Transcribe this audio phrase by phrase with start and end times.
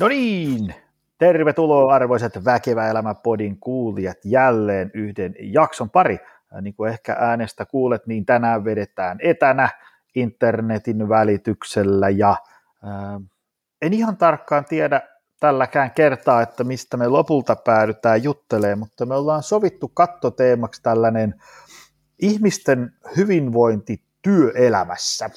[0.00, 0.74] No niin,
[1.18, 6.18] tervetuloa arvoisat Väkevä Elämä podin kuulijat jälleen yhden jakson pari.
[6.60, 9.68] Niin kuin ehkä äänestä kuulet, niin tänään vedetään etänä
[10.14, 12.30] internetin välityksellä ja
[12.84, 13.22] äh,
[13.82, 15.00] en ihan tarkkaan tiedä
[15.40, 21.34] tälläkään kertaa, että mistä me lopulta päädytään juttelemaan, mutta me ollaan sovittu kattoteemaksi tällainen
[22.18, 25.30] ihmisten hyvinvointi työelämässä.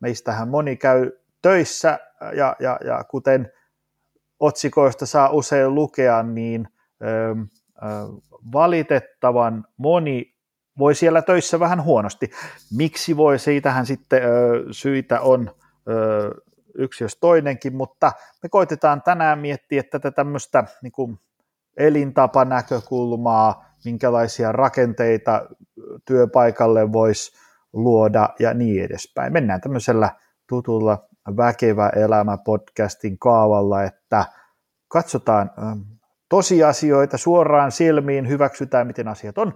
[0.00, 1.10] Meistähän moni käy
[1.42, 1.98] töissä
[2.36, 3.52] ja, ja, ja kuten
[4.40, 6.68] otsikoista saa usein lukea, niin
[8.52, 10.34] valitettavan moni
[10.78, 12.30] voi siellä töissä vähän huonosti.
[12.76, 13.38] Miksi voi?
[13.38, 14.22] Siitähän sitten
[14.70, 15.50] syitä on
[16.78, 18.12] yksi jos toinenkin, mutta
[18.42, 21.18] me koitetaan tänään miettiä tätä tämmöistä niin
[21.76, 25.46] elintapanäkökulmaa, minkälaisia rakenteita
[26.04, 27.32] työpaikalle voisi
[27.72, 29.32] luoda ja niin edespäin.
[29.32, 30.10] Mennään tämmöisellä
[30.48, 34.24] tutulla Väkevä elämä podcastin kaavalla, että
[34.88, 35.50] katsotaan
[36.28, 39.54] tosiasioita suoraan silmiin, hyväksytään miten asiat on,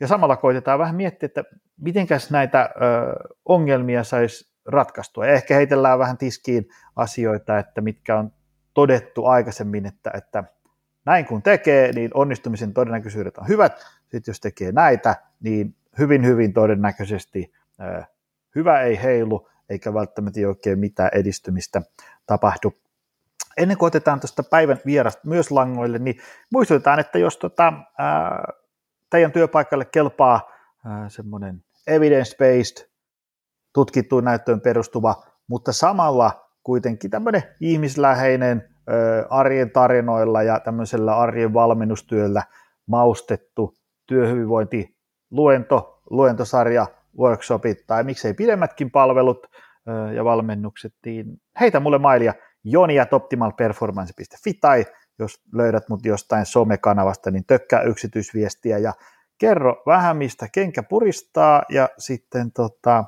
[0.00, 1.44] ja samalla koitetaan vähän miettiä, että
[1.80, 2.70] mitenkäs näitä
[3.44, 5.26] ongelmia saisi ratkaistua.
[5.26, 8.32] Ja ehkä heitellään vähän tiskiin asioita, että mitkä on
[8.74, 10.44] todettu aikaisemmin, että, että
[11.06, 13.86] näin kun tekee, niin onnistumisen todennäköisyydet on hyvät.
[14.00, 17.52] Sitten jos tekee näitä, niin hyvin, hyvin todennäköisesti
[18.54, 21.82] hyvä ei heilu, eikä välttämättä oikein mitään edistymistä
[22.26, 22.72] tapahdu.
[23.56, 26.20] Ennen kuin otetaan tuosta päivän vierasta myös langoille, niin
[26.52, 28.44] muistutetaan, että jos tota, ää,
[29.10, 30.50] teidän työpaikalle kelpaa
[31.08, 32.90] semmoinen evidence-based,
[33.72, 38.74] tutkittuun näyttöön perustuva, mutta samalla kuitenkin tämmöinen ihmisläheinen
[39.30, 42.42] arjen tarinoilla ja tämmöisellä arjen valmennustyöllä
[42.86, 43.74] maustettu
[44.06, 44.96] työhyvinvointi
[45.30, 46.86] luento, luentosarja,
[47.18, 49.46] workshopit tai miksei pidemmätkin palvelut
[50.14, 51.26] ja valmennukset, niin
[51.60, 54.86] heitä mulle mailia joni.optimalperformance.fi tai
[55.18, 58.92] jos löydät mut jostain somekanavasta, niin tökkää yksityisviestiä ja
[59.38, 63.04] kerro vähän, mistä kenkä puristaa ja sitten tota,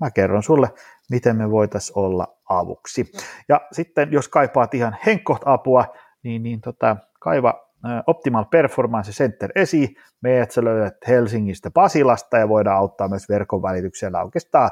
[0.00, 0.68] mä kerron sulle,
[1.10, 3.12] miten me voitaisiin olla avuksi.
[3.48, 5.84] Ja sitten jos kaipaat ihan henkkoht apua,
[6.22, 7.63] niin, niin tota, kaiva
[8.06, 9.94] Optimal Performance Center esi.
[10.20, 14.70] Meidät sä löydät Helsingistä Pasilasta ja voidaan auttaa myös verkon välityksellä oikeastaan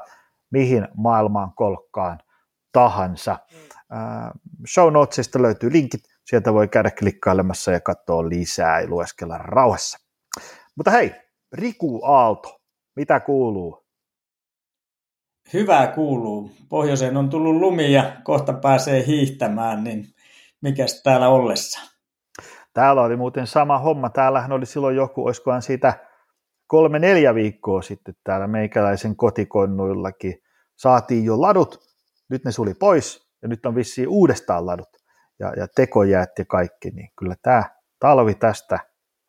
[0.50, 2.18] mihin maailmaan kolkkaan
[2.72, 3.38] tahansa.
[4.68, 9.98] Show notesista löytyy linkit, sieltä voi käydä klikkailemassa ja katsoa lisää ja lueskella rauhassa.
[10.76, 11.12] Mutta hei,
[11.52, 12.60] Riku Aalto,
[12.96, 13.86] mitä kuuluu?
[15.52, 16.50] Hyvää kuuluu.
[16.68, 20.06] Pohjoiseen on tullut lumi ja kohta pääsee hiihtämään, niin
[20.60, 21.91] mikäs täällä ollessa?
[22.72, 24.10] Täällä oli muuten sama homma.
[24.10, 25.94] Täällähän oli silloin joku, olisikohan siitä
[26.66, 30.42] kolme neljä viikkoa sitten täällä meikäläisen kotikonnuillakin.
[30.76, 31.78] Saatiin jo ladut,
[32.28, 34.88] nyt ne suli pois ja nyt on vissiin uudestaan ladut
[35.38, 37.64] ja, ja tekojäät ja kaikki, niin kyllä tämä
[37.98, 38.78] talvi tästä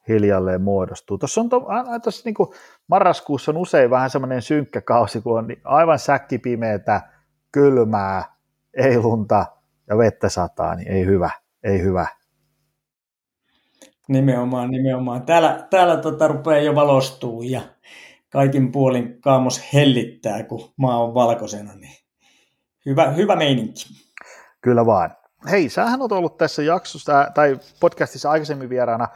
[0.08, 1.18] hiljalleen muodostuu.
[1.18, 1.68] Tuossa on to,
[2.04, 2.50] tuossa niin kuin
[2.88, 7.02] marraskuussa on usein vähän semmoinen synkkä kausi, kun on aivan säkkipimeätä,
[7.52, 8.24] kylmää,
[8.74, 9.46] ei lunta
[9.90, 11.30] ja vettä sataa, niin ei hyvä,
[11.64, 12.08] ei hyvä.
[14.10, 15.26] Nimenomaan, nimenomaan.
[15.26, 17.62] Täällä, täällä tota rupeaa jo valostuu ja
[18.30, 21.76] kaikin puolin kaamos hellittää, kun maa on valkoisena.
[21.76, 21.94] Niin
[22.86, 23.86] hyvä, hyvä meininki.
[24.62, 25.16] Kyllä vaan.
[25.52, 29.08] Hei, sähän on ollut tässä jaksossa tai podcastissa aikaisemmin vieraana.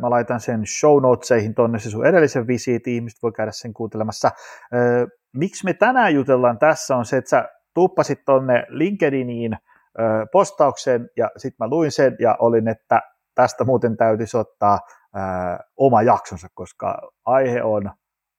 [0.00, 4.30] Mä laitan sen show notesihin tonne se sun edellisen visiitin, ihmiset voi käydä sen kuuntelemassa.
[5.32, 9.56] Miksi me tänään jutellaan tässä on se, että sä tuppasit tonne LinkedIniin
[10.32, 13.02] postauksen ja sitten mä luin sen ja olin, että
[13.34, 14.80] tästä muuten täytyisi ottaa
[15.14, 17.90] ää, oma jaksonsa, koska aihe on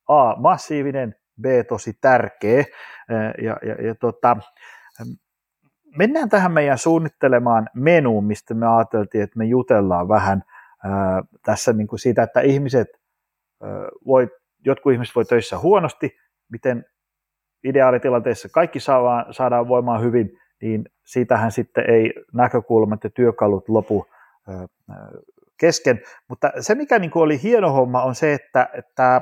[0.08, 2.64] A, massiivinen, B, tosi tärkeä.
[3.10, 4.38] Ää, ja, ja, ja tota,
[5.98, 10.44] mennään tähän meidän suunnittelemaan menuun, mistä me ajateltiin, että me jutellaan vähän
[10.84, 12.88] ää, tässä niin kuin siitä, että ihmiset
[13.64, 13.70] ää,
[14.06, 14.28] voi,
[14.66, 16.18] jotkut ihmiset voi töissä huonosti,
[16.52, 16.86] miten
[17.64, 24.06] ideaalitilanteessa kaikki saadaan, saadaan voimaan hyvin, niin siitähän sitten ei näkökulmat ja työkalut lopu
[25.60, 26.02] kesken.
[26.30, 29.22] Mutta se, mikä niin kuin oli hieno homma, on se, että, että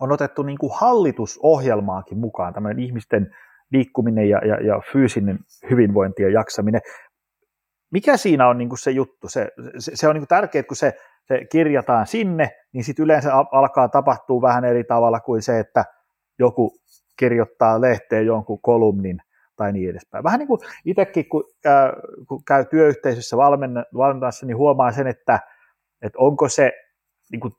[0.00, 3.34] on otettu niin kuin hallitusohjelmaakin mukaan, tämmöinen ihmisten
[3.72, 5.38] liikkuminen ja, ja, ja fyysinen
[5.70, 6.80] hyvinvointi ja jaksaminen.
[7.92, 9.28] Mikä siinä on niin kuin se juttu?
[9.28, 9.48] Se,
[9.78, 10.92] se, se on niin kuin tärkeää, kun se,
[11.28, 15.84] se kirjataan sinne, niin sitten yleensä alkaa tapahtua vähän eri tavalla kuin se, että
[16.38, 16.70] joku
[17.18, 19.18] kirjoittaa lehteen jonkun kolumnin
[19.56, 20.24] tai niin edespäin.
[20.24, 21.90] Vähän niin kuin itsekin, kun, äh,
[22.28, 23.36] kun käy työyhteisössä
[23.94, 25.40] valmennassa, niin huomaa sen, että,
[26.02, 26.72] että onko se
[27.32, 27.52] niin kuin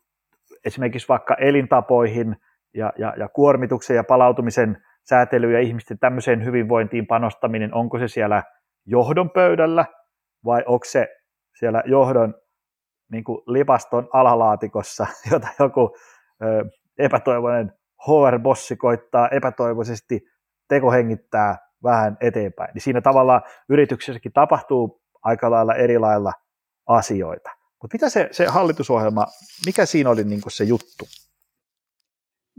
[0.66, 2.36] esimerkiksi vaikka elintapoihin
[2.74, 8.44] ja, ja, ja kuormituksen ja palautumisen säätely ja ihmisten tämmöiseen hyvinvointiin panostaminen, onko se siellä
[8.86, 9.86] johdon pöydällä
[10.46, 11.08] vai onko se
[11.60, 12.34] siellä johdon
[13.12, 15.98] niin kuin lipaston alalaatikossa, jota joku
[16.44, 16.66] ö,
[16.98, 17.74] epätoivoinen
[18.08, 20.22] HR-bossi koittaa epätoivoisesti
[20.70, 22.70] tekohengittää vähän eteenpäin.
[22.74, 26.34] Niin siinä tavallaan yrityksessäkin tapahtuu aika lailla eri lailla
[26.88, 27.50] asioita.
[27.82, 29.26] Mutta mitä se, se hallitusohjelma,
[29.66, 31.06] mikä siinä oli niin se juttu?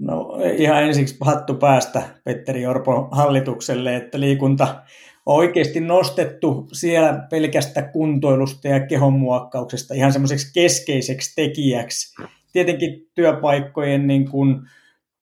[0.00, 4.82] No ihan ensiksi hattu päästä Petteri Orpon hallitukselle, että liikunta
[5.26, 12.22] on oikeasti nostettu siellä pelkästä kuntoilusta ja kehonmuokkauksesta ihan semmoiseksi keskeiseksi tekijäksi.
[12.52, 14.60] Tietenkin työpaikkojen niin kuin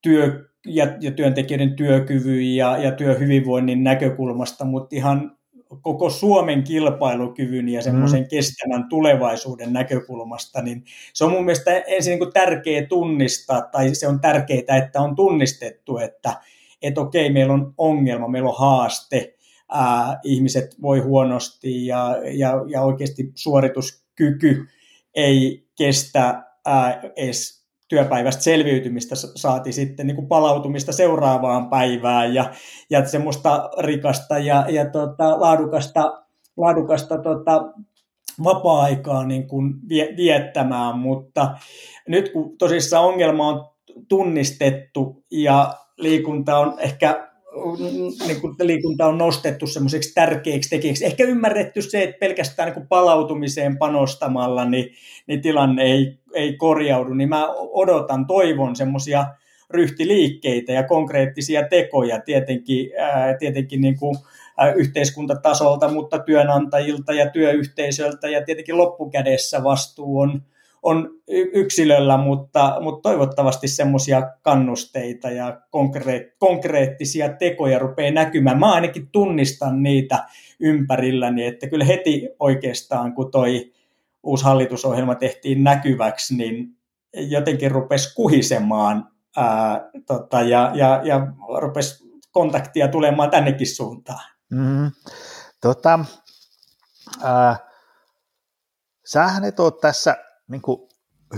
[0.03, 5.37] työ ja, ja työntekijöiden työkyvyn ja, ja työhyvinvoinnin näkökulmasta, mutta ihan
[5.83, 8.29] koko Suomen kilpailukyvyn ja semmoisen mm.
[8.29, 14.21] kestävän tulevaisuuden näkökulmasta, niin se on mun mielestä ensin niin tärkeä tunnistaa, tai se on
[14.21, 16.35] tärkeää, että on tunnistettu, että,
[16.83, 19.35] että okei, meillä on ongelma, meillä on haaste,
[19.73, 24.67] ää, ihmiset voi huonosti ja, ja, ja oikeasti suorituskyky
[25.15, 27.56] ei kestä ää, edes
[27.89, 32.51] työpäivästä selviytymistä saati sitten niin kuin palautumista seuraavaan päivään ja,
[32.91, 36.23] ja semmoista rikasta ja, ja tota, laadukasta,
[36.57, 37.65] laadukasta tota,
[38.45, 39.75] vapaa-aikaa niin kuin
[40.17, 41.57] viettämään, mutta
[42.09, 43.71] nyt kun tosissaan ongelma on
[44.09, 47.29] tunnistettu ja liikunta on ehkä
[48.27, 51.05] niin kuin liikunta on nostettu semmoiseksi tärkeäksi tekijäksi.
[51.05, 54.93] Ehkä ymmärretty se, että pelkästään niin palautumiseen panostamalla niin,
[55.27, 59.27] niin tilanne ei, ei korjaudu, niin mä odotan, toivon semmoisia
[59.71, 64.17] ryhtiliikkeitä ja konkreettisia tekoja tietenkin, ää, tietenkin niin kuin,
[64.57, 70.43] ää, yhteiskuntatasolta, mutta työnantajilta ja työyhteisöltä ja tietenkin loppukädessä vastuu on,
[70.83, 71.11] on
[71.53, 78.59] yksilöllä, mutta, mutta toivottavasti semmoisia kannusteita ja konkreet, konkreettisia tekoja rupeaa näkymään.
[78.59, 80.25] Mä ainakin tunnistan niitä
[80.61, 83.73] ympärilläni, että kyllä heti oikeastaan, kun toi
[84.23, 86.77] uusi hallitusohjelma tehtiin näkyväksi, niin
[87.17, 91.27] jotenkin rupesi kuhisemaan ää, tota, ja, ja, ja
[91.59, 94.31] rupesi kontaktia tulemaan tännekin suuntaan.
[94.51, 94.91] Mm,
[95.61, 96.05] tota,
[97.23, 97.57] ää,
[99.05, 100.89] sähän et ole tässä niin kuin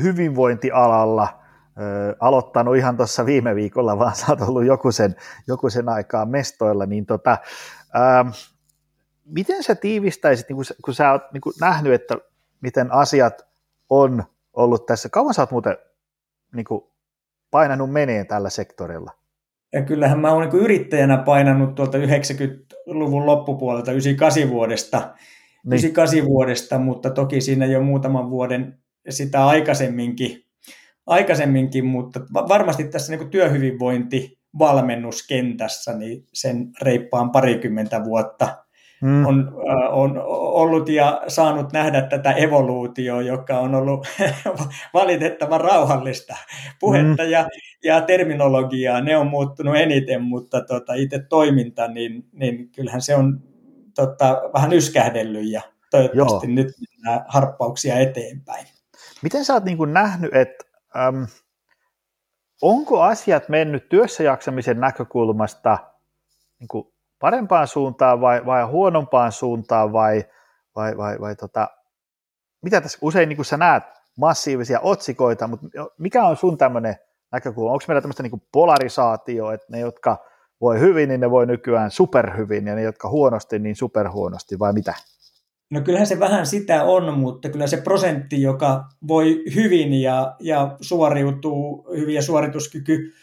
[0.02, 1.42] hyvinvointialalla
[1.80, 5.16] ö, aloittanut ihan tuossa viime viikolla, vaan sä oot ollut joku sen,
[5.46, 7.38] joku sen aikaa mestoilla, niin tota,
[7.94, 8.32] ö,
[9.24, 12.16] miten sä tiivistäisit, niin kun, kun sä oot niin kun nähnyt, että
[12.60, 13.46] miten asiat
[13.90, 15.76] on ollut tässä, kauan sä oot muuten
[16.54, 16.84] niin kuin,
[17.50, 19.10] painanut meneen tällä sektorilla?
[19.72, 25.78] Ja kyllähän mä oon niin yrittäjänä painanut tuolta 90-luvun loppupuolelta, 98 vuodesta, niin.
[25.78, 28.78] 98 vuodesta, mutta toki siinä jo muutaman vuoden
[29.08, 30.44] sitä aikaisemminkin,
[31.06, 38.56] aikaisemminkin mutta varmasti tässä niin työhyvinvointi valmennuskentässä niin sen reippaan parikymmentä vuotta
[39.00, 39.26] hmm.
[39.26, 39.52] on,
[39.90, 44.06] on ollut ja saanut nähdä tätä evoluutioa, joka on ollut
[44.94, 46.36] valitettavan rauhallista
[46.80, 47.32] puhetta hmm.
[47.32, 47.48] ja,
[47.84, 49.00] ja terminologiaa.
[49.00, 53.40] Ne on muuttunut eniten, mutta tota, itse toiminta, niin, niin kyllähän se on
[53.94, 56.54] tota, vähän yskähdellyt ja toivottavasti Joo.
[56.54, 56.68] nyt
[57.28, 58.66] harppauksia eteenpäin.
[59.22, 60.64] Miten sä oot niin kuin nähnyt, että
[60.96, 61.26] äm,
[62.62, 65.78] onko asiat mennyt työssä jaksamisen näkökulmasta
[66.60, 70.24] niin kuin parempaan suuntaan vai, vai huonompaan suuntaan vai,
[70.76, 71.68] vai, vai, vai tota,
[72.62, 73.84] mitä tässä usein niin kuin sä näet
[74.16, 75.66] massiivisia otsikoita, mutta
[75.98, 76.96] mikä on sun tämmöinen
[77.32, 77.72] näkökulma?
[77.72, 80.16] Onko meillä tämmöistä niin polarisaatio, että ne, jotka
[80.60, 84.94] voi hyvin, niin ne voi nykyään superhyvin ja ne, jotka huonosti, niin superhuonosti vai mitä?
[85.70, 90.76] No kyllähän se vähän sitä on, mutta kyllä se prosentti, joka voi hyvin ja, ja
[90.80, 93.14] suoriutuu hyvin ja suorituskyky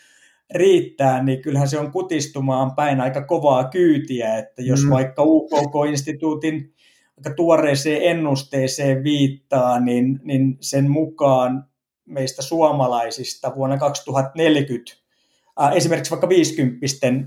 [0.53, 4.89] riittää, niin kyllähän se on kutistumaan päin aika kovaa kyytiä, että jos mm.
[4.89, 6.73] vaikka UKK-instituutin
[7.17, 11.65] aika tuoreeseen ennusteeseen viittaa, niin, niin sen mukaan
[12.05, 15.05] meistä suomalaisista vuonna 2040
[15.73, 16.85] esimerkiksi vaikka 50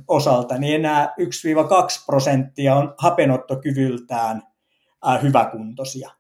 [0.09, 4.43] osalta, niin enää 1-2 prosenttia on hapenottokyvyltään
[5.07, 6.11] äh, hyväkuntoisia.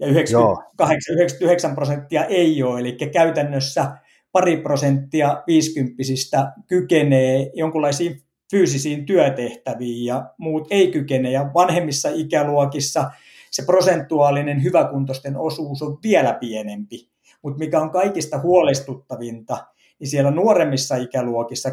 [0.00, 3.96] Ja 98-99 prosenttia ei ole, eli käytännössä
[4.32, 11.30] pari prosenttia viisikymppisistä kykenee jonkinlaisiin fyysisiin työtehtäviin ja muut ei kykene.
[11.30, 13.10] Ja vanhemmissa ikäluokissa
[13.50, 17.08] se prosentuaalinen hyväkuntoisten osuus on vielä pienempi.
[17.42, 19.66] Mutta mikä on kaikista huolestuttavinta,
[19.98, 21.72] niin siellä nuoremmissa ikäluokissa 20-30,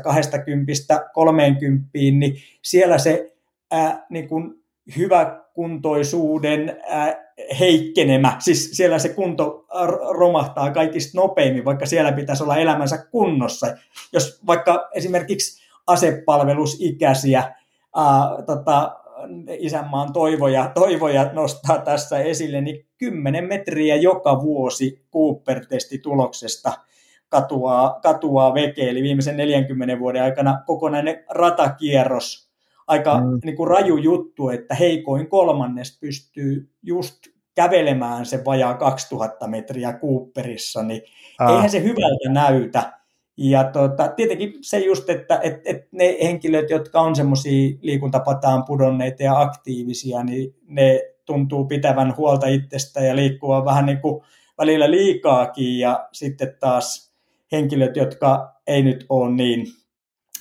[1.93, 3.36] niin siellä se
[3.72, 4.63] ää, niin kun
[5.57, 6.77] hyväkuntoisuuden
[7.60, 9.65] heikkenemä, siis siellä se kunto
[10.10, 13.67] romahtaa kaikista nopeimmin, vaikka siellä pitäisi olla elämänsä kunnossa.
[14.13, 17.39] Jos vaikka esimerkiksi asepalvelusikäisiä
[17.95, 18.95] ää, tota,
[19.60, 26.72] isänmaan toivoja, toivoja nostaa tässä esille, niin 10 metriä joka vuosi Cooper-testituloksesta
[27.29, 32.52] katuaa, katuaa veke, eli viimeisen 40 vuoden aikana kokonainen ratakierros,
[32.87, 33.39] aika mm.
[33.43, 37.15] niin kuin raju juttu, että heikoin kolmannes pystyy just
[37.55, 41.01] kävelemään se vajaa 2000 metriä Cooperissa, niin
[41.39, 41.51] ah.
[41.51, 42.93] eihän se hyvältä näytä.
[43.37, 49.23] Ja tota, tietenkin se just, että et, et ne henkilöt, jotka on semmoisia liikuntapataan pudonneita
[49.23, 54.23] ja aktiivisia, niin ne tuntuu pitävän huolta itsestä ja liikkua vähän niin kuin
[54.57, 57.13] välillä liikaakin ja sitten taas
[57.51, 59.65] henkilöt, jotka ei nyt ole niin,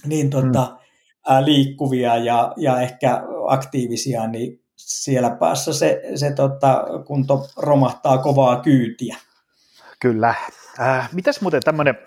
[0.07, 0.82] niin tota, mm.
[1.45, 9.17] Liikkuvia ja, ja ehkä aktiivisia, niin siellä päässä se, se tota, kunto romahtaa kovaa kyytiä.
[10.01, 10.35] Kyllä.
[10.81, 11.99] Äh, mitäs muuten tämmöinen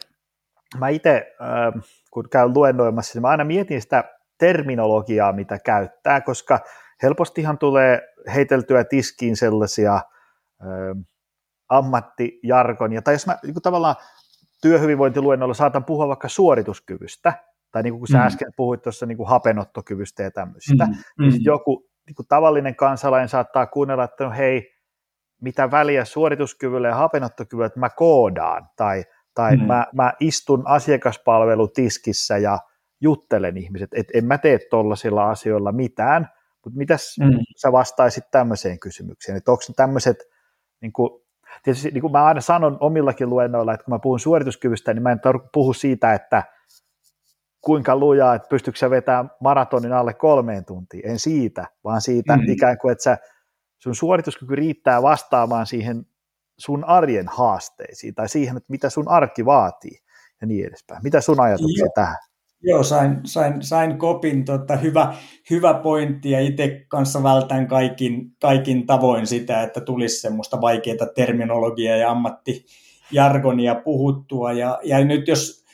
[0.78, 1.80] mä itse, ähm,
[2.12, 4.04] kun käyn luennoimassa, niin mä aina mietin sitä
[4.38, 6.60] terminologiaa, mitä käyttää, koska
[7.04, 8.02] helpostihan tulee
[8.36, 11.00] heiteltyä tiskiin sellaisia ähm,
[11.70, 13.96] ammattijargonia, tai jos mä niin tavallaan
[14.62, 17.34] työhyvinvointiluennolla saatan puhua vaikka suorituskyvystä,
[17.75, 18.24] tai niin kuin sä mm.
[18.24, 20.96] äsken puhuit tuossa niin kuin hapenottokyvystä ja tämmöistä, mm.
[21.20, 21.39] niin mm.
[21.41, 24.72] joku niin kuin tavallinen kansalainen saattaa kuunnella, että no hei,
[25.41, 29.03] mitä väliä suorituskyvyllä ja hapenottokyvyllä, että mä koodaan, tai
[29.34, 29.63] tai mm.
[29.63, 32.60] mä, mä istun asiakaspalvelutiskissä ja
[33.01, 36.29] juttelen ihmiset, että en mä tee tuollaisilla asioilla mitään,
[36.63, 37.39] mutta mitäs mm.
[37.58, 40.17] sä vastaisit tämmöiseen kysymykseen, että onko tämmöiset,
[40.82, 41.10] niin kuin,
[41.63, 45.12] tietysti niin kuin mä aina sanon omillakin luennoilla, että kun mä puhun suorituskyvystä, niin mä
[45.12, 45.20] en
[45.53, 46.44] puhu siitä, että
[47.66, 52.50] kuinka lujaa, että pystyykö sä vetämään maratonin alle kolmeen tuntiin, en siitä, vaan siitä mm.
[52.50, 53.18] ikään kuin, että sä,
[53.80, 56.06] sun suorituskyky riittää vastaamaan siihen
[56.58, 59.98] sun arjen haasteisiin tai siihen, että mitä sun arki vaatii
[60.42, 61.04] ja niin edespäin.
[61.04, 61.92] Mitä sun ajatuksia Joo.
[61.96, 62.18] tähän?
[62.62, 64.46] Joo, sain, sain, sain kopin.
[64.46, 65.14] Tota, hyvä,
[65.50, 71.98] hyvä pointti ja itse kanssa vältän kaikin, kaikin tavoin sitä, että tulisi semmoista vaikeaa terminologiaa
[71.98, 74.52] ja ammattijargonia puhuttua.
[74.54, 75.66] Ja, ja nyt jos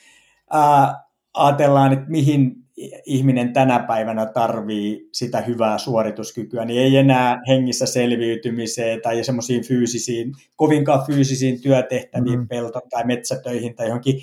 [0.52, 2.62] ää, ajatellaan, että mihin
[3.06, 10.34] ihminen tänä päivänä tarvii sitä hyvää suorituskykyä, niin ei enää hengissä selviytymiseen tai semmoisiin fyysisiin,
[10.56, 12.48] kovinkaan fyysisiin työtehtäviin, mm.
[12.48, 14.22] pelto- tai metsätöihin tai johonkin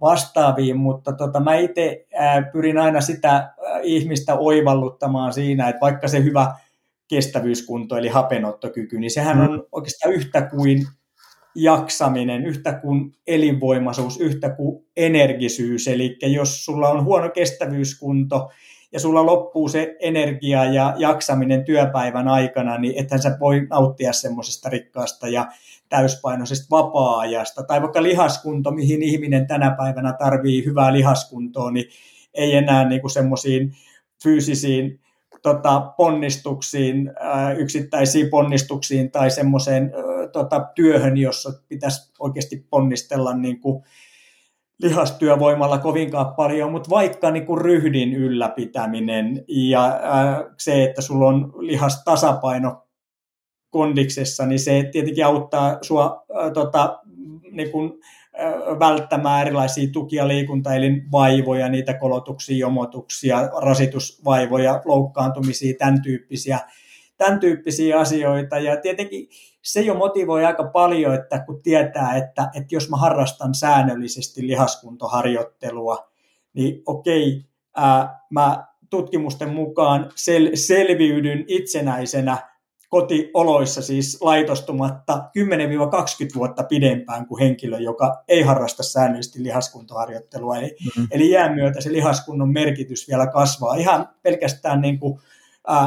[0.00, 2.06] vastaaviin, mutta tota, mä itse
[2.52, 6.54] pyrin aina sitä ihmistä oivalluttamaan siinä, että vaikka se hyvä
[7.08, 9.42] kestävyyskunto eli hapenottokyky, niin sehän mm.
[9.42, 10.86] on oikeastaan yhtä kuin
[11.54, 15.88] jaksaminen, yhtä kuin elinvoimaisuus, yhtä kuin energisyys.
[15.88, 18.50] Eli jos sulla on huono kestävyyskunto
[18.92, 24.68] ja sulla loppuu se energia ja jaksaminen työpäivän aikana, niin ethän sä voi nauttia semmoisesta
[24.68, 25.46] rikkaasta ja
[25.88, 27.62] täyspainoisesta vapaa-ajasta.
[27.62, 31.84] Tai vaikka lihaskunto, mihin ihminen tänä päivänä tarvii hyvää lihaskuntoa, niin
[32.34, 33.72] ei enää niin semmoisiin
[34.22, 35.00] fyysisiin
[35.42, 37.12] tota, ponnistuksiin,
[37.58, 39.92] yksittäisiin ponnistuksiin tai semmoiseen
[40.34, 43.84] tota, työhön, jossa pitäisi oikeasti ponnistella niin kuin
[44.82, 51.52] lihastyövoimalla kovinkaan paljon, mutta vaikka niin kuin ryhdin ylläpitäminen ja ää, se, että sulla on
[51.58, 52.86] lihas tasapaino
[53.70, 57.00] kondiksessa, niin se tietenkin auttaa sua ää, tota,
[57.50, 57.92] niin kuin,
[58.36, 66.58] ää, välttämään erilaisia tukia liikuntaelinvaivoja, niitä kolotuksia, jomotuksia, rasitusvaivoja, loukkaantumisia, tämän tyyppisiä,
[67.16, 68.58] tämän tyyppisiä asioita.
[68.58, 69.28] Ja tietenkin
[69.64, 76.10] se jo motivoi aika paljon, että kun tietää, että, että jos mä harrastan säännöllisesti lihaskuntoharjoittelua,
[76.54, 77.44] niin okei,
[77.76, 82.38] ää, mä tutkimusten mukaan sel, selviydyn itsenäisenä
[82.88, 85.30] kotioloissa siis laitostumatta
[86.32, 90.56] 10-20 vuotta pidempään kuin henkilö, joka ei harrasta säännöllisesti lihaskuntoharjoittelua.
[90.56, 91.08] Eli, mm-hmm.
[91.10, 95.20] eli jään myötä se lihaskunnon merkitys vielä kasvaa ihan pelkästään niin kuin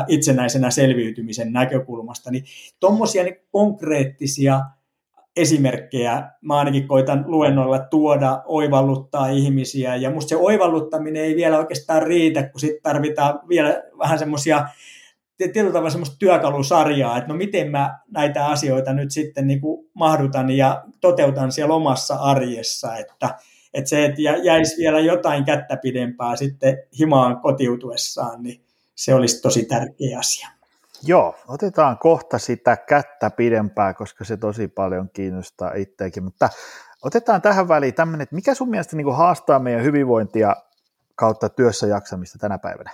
[0.07, 2.43] itsenäisenä selviytymisen näkökulmasta, niin
[2.79, 4.61] tuommoisia niin konkreettisia
[5.35, 12.03] esimerkkejä mä ainakin koitan luennoilla tuoda, oivalluttaa ihmisiä, ja musta se oivalluttaminen ei vielä oikeastaan
[12.03, 14.67] riitä, kun sitten tarvitaan vielä vähän semmoisia
[15.37, 20.49] tietyllä tavalla semmoista työkalusarjaa, että no miten mä näitä asioita nyt sitten niin kuin mahdutan
[20.49, 23.35] ja toteutan siellä omassa arjessa, että,
[23.73, 28.66] että se, että jäisi vielä jotain kättä pidempää sitten himaan kotiutuessaan, niin
[28.97, 30.49] se olisi tosi tärkeä asia.
[31.03, 36.49] Joo, otetaan kohta sitä kättä pidempää, koska se tosi paljon kiinnostaa itseäkin, mutta
[37.03, 40.55] otetaan tähän väliin tämmöinen, että mikä sun mielestä niin haastaa meidän hyvinvointia
[41.15, 42.91] kautta työssä jaksamista tänä päivänä?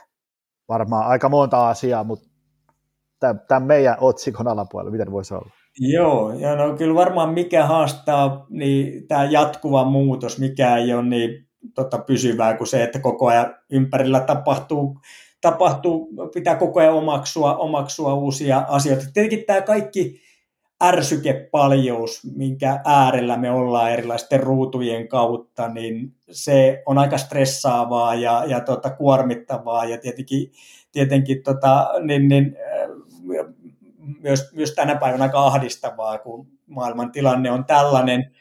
[0.69, 2.29] Varmaan aika monta asiaa, mutta
[3.47, 5.49] tämän meidän otsikon alapuolella, miten voisi olla?
[5.79, 11.47] Joo, ja no kyllä varmaan mikä haastaa, niin tämä jatkuva muutos, mikä ei ole niin
[11.75, 14.99] tota, pysyvää kuin se, että koko ajan ympärillä tapahtuu
[15.43, 19.05] tapahtuu, pitää koko ajan omaksua, omaksua uusia asioita.
[19.13, 20.21] Tietenkin tämä kaikki
[20.83, 28.59] ärsykepaljous, minkä äärellä me ollaan erilaisten ruutujen kautta, niin se on aika stressaavaa ja, ja
[28.59, 30.51] tota, kuormittavaa ja tietenkin,
[30.91, 32.57] tietenkin tota, niin, niin,
[34.21, 38.31] myös, myös tänä päivänä aika ahdistavaa, kun maailman tilanne on tällainen.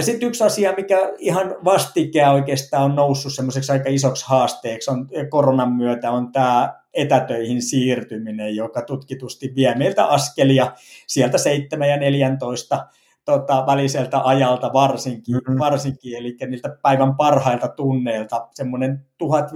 [0.00, 5.72] Sitten yksi asia, mikä ihan vastikään oikeastaan on noussut semmoiseksi aika isoksi haasteeksi on koronan
[5.72, 10.72] myötä, on tämä etätöihin siirtyminen, joka tutkitusti vie meiltä askelia
[11.06, 12.86] sieltä 7 ja 14
[13.24, 15.58] tota, väliseltä ajalta varsinkin, mm-hmm.
[15.58, 19.50] varsinkin, eli niiltä päivän parhailta tunneilta, semmoinen 1000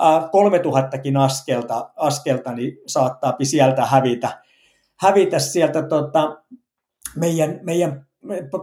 [0.00, 4.42] 3000kin askelta, askelta niin saattaa sieltä hävitä,
[5.00, 6.42] hävitä sieltä tota,
[7.16, 8.06] meidän, meidän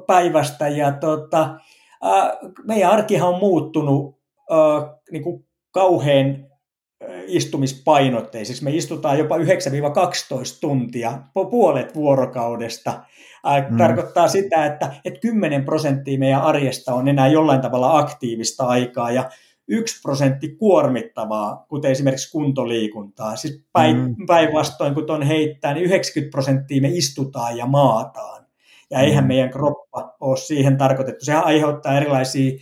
[0.08, 0.68] päivästä.
[0.68, 1.60] Ja tota,
[2.68, 4.18] meidän arkihan on muuttunut
[5.12, 6.48] niin kuin kauhean
[7.28, 8.64] istumispainotteiseksi.
[8.64, 9.42] Me istutaan jopa 9-12
[10.62, 13.04] tuntia, puolet vuorokaudesta.
[13.70, 13.78] Mm.
[13.78, 19.30] Tarkoittaa sitä, että, että 10 prosenttia meidän arjesta on enää jollain tavalla aktiivista aikaa ja
[19.68, 23.36] yksi prosentti kuormittavaa, kuten esimerkiksi kuntoliikuntaa.
[23.36, 24.26] Siis mm.
[24.28, 28.47] päinvastoin, kun tuon heittää, niin 90 prosenttia me istutaan ja maataan.
[28.92, 29.28] Ja eihän mm.
[29.28, 31.26] meidän kroppa ole siihen tarkoitettu.
[31.26, 32.60] Sehän aiheuttaa erilaisia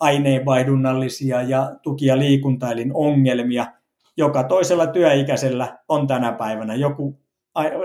[0.00, 3.66] aineenvaihdunnallisia ja tuki- ja liikuntailin ongelmia.
[4.16, 7.20] Joka toisella työikäisellä on tänä päivänä joku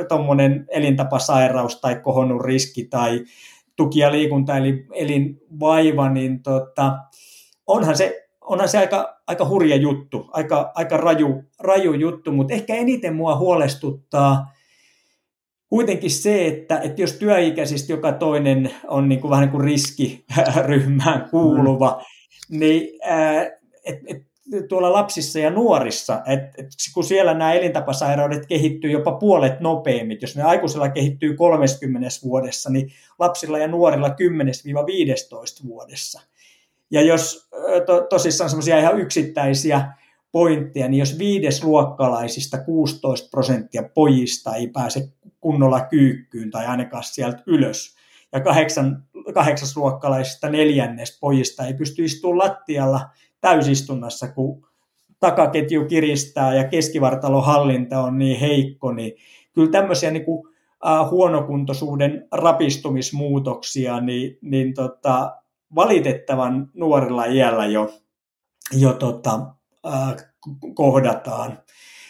[0.09, 3.23] tuommoinen elintapasairaus tai kohonnut riski tai
[3.75, 6.97] tuki- ja liikuntaelin vaiva, niin tota,
[7.67, 12.75] onhan se onhan se aika, aika hurja juttu, aika, aika raju, raju juttu, mutta ehkä
[12.75, 14.51] eniten mua huolestuttaa
[15.73, 21.29] kuitenkin se, että, että jos työikäisistä joka toinen on niin kuin vähän niin kuin riskiryhmään
[21.29, 22.03] kuuluva,
[22.49, 22.59] mm.
[22.59, 22.99] niin
[23.85, 24.23] et, et,
[24.69, 30.35] tuolla lapsissa ja nuorissa, että et, kun siellä nämä elintapasairaudet kehittyy jopa puolet nopeammin, jos
[30.35, 34.13] ne aikuisilla kehittyy 30 vuodessa, niin lapsilla ja nuorilla 10-15
[35.67, 36.21] vuodessa.
[36.91, 37.49] Ja jos
[37.85, 39.93] to, tosissaan semmoisia ihan yksittäisiä
[40.31, 45.09] pointteja, niin jos viidesluokkalaisista 16 prosenttia pojista ei pääse
[45.43, 47.95] kunnolla kyykkyyn tai ainakaan sieltä ylös,
[48.31, 49.03] ja kahdeksan,
[49.33, 53.09] kahdeksasluokkalaisista neljännes pojista ei pysty istumaan lattialla
[53.41, 54.67] täysistunnassa, kun
[55.19, 59.11] takaketju kiristää ja keskivartalohallinta on niin heikko, niin
[59.53, 60.47] kyllä tämmöisiä niin kuin,
[60.85, 65.35] uh, huonokuntoisuuden rapistumismuutoksia, niin, niin tota,
[65.75, 67.93] valitettavan nuorella iällä jo,
[68.71, 69.39] jo tota,
[69.85, 70.15] äh,
[70.73, 71.59] kohdataan.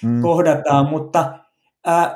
[0.03, 0.21] Mm.
[0.21, 1.39] kohdataan, mutta
[1.87, 2.15] äh,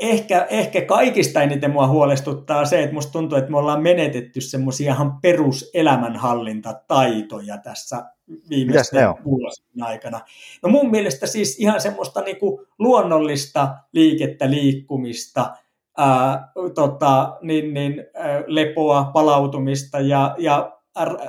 [0.00, 4.92] ehkä, ehkä kaikista eniten mua huolestuttaa se, että musta tuntuu, että me ollaan menetetty semmoisia
[4.92, 8.04] ihan peruselämänhallintataitoja tässä
[8.50, 10.20] viimeisten vuosien aikana.
[10.62, 15.56] No mun mielestä siis ihan semmoista niinku luonnollista liikettä, liikkumista,
[15.98, 20.78] ää, tota, niin, niin, ää, lepoa, palautumista ja, ja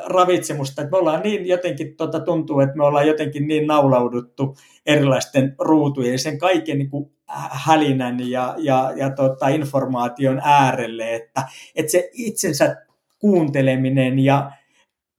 [0.06, 5.56] ravitsemusta, että me ollaan niin jotenkin, tota, tuntuu, että me ollaan jotenkin niin naulauduttu erilaisten
[5.60, 7.12] ruutujen, sen kaiken niin kuin
[7.52, 11.44] hälinän ja, ja, ja tota, informaation äärelle, että,
[11.76, 12.86] että se itsensä
[13.20, 14.52] kuunteleminen ja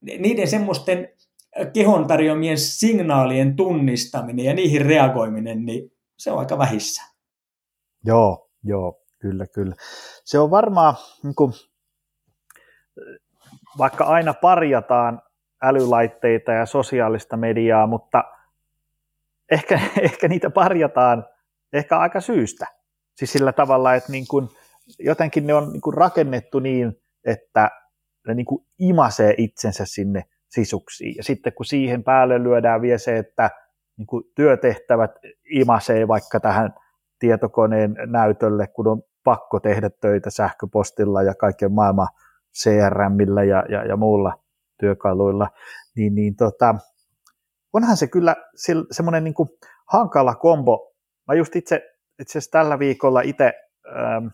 [0.00, 1.08] niiden semmoisten
[1.72, 7.02] kehon tarjoamien signaalien tunnistaminen ja niihin reagoiminen, niin se on aika vähissä.
[8.04, 9.00] Joo, joo.
[9.20, 9.74] Kyllä, kyllä.
[10.24, 11.52] Se on varmaan, niin kuin,
[13.78, 15.22] vaikka aina parjataan
[15.62, 18.24] älylaitteita ja sosiaalista mediaa, mutta
[19.50, 21.26] ehkä, ehkä niitä parjataan
[21.72, 22.66] ehkä aika syystä.
[23.16, 24.48] Siis sillä tavalla, että niin kuin,
[24.98, 26.92] jotenkin ne on niin kuin rakennettu niin,
[27.24, 27.70] että
[28.26, 31.16] ne niin kuin imasee itsensä sinne sisuksiin.
[31.16, 33.50] Ja sitten kun siihen päälle lyödään vielä se, että
[33.98, 35.11] niin kuin työtehtävät
[35.50, 36.74] imasee vaikka tähän
[37.18, 42.09] tietokoneen näytölle, kun on pakko tehdä töitä sähköpostilla ja kaiken maailman
[42.62, 44.33] CRMillä ja, ja, ja muulla
[44.80, 45.48] työkaluilla,
[45.96, 46.74] niin, niin tota,
[47.72, 48.37] onhan se kyllä
[48.90, 49.35] semmoinen niin
[49.92, 50.89] hankala kombo.
[51.30, 51.90] Mä just itse,
[52.20, 53.52] itse asiassa tällä viikolla itse
[53.88, 54.26] ähm,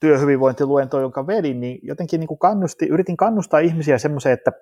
[0.00, 4.52] työhyvinvointiluento, jonka vedin, niin jotenkin niin kuin kannusti, yritin kannustaa ihmisiä semmoiseen, että,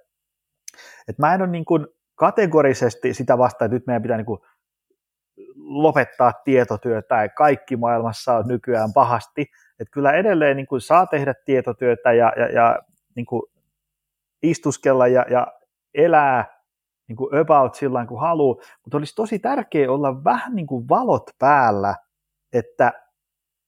[1.09, 4.41] että mä en ole niin kuin kategorisesti sitä vastaan, että nyt meidän pitää niin kuin
[5.57, 9.43] lopettaa tietotyötä ja kaikki maailmassa on nykyään pahasti.
[9.81, 12.79] Että kyllä edelleen niin kuin saa tehdä tietotyötä ja, ja, ja
[13.17, 13.43] niin kuin
[14.43, 15.47] istuskella ja, ja
[15.95, 16.56] elää
[17.09, 21.31] niin kuin about sillä kuin haluaa, mutta olisi tosi tärkeää olla vähän niin kuin valot
[21.39, 21.95] päällä,
[22.53, 22.93] että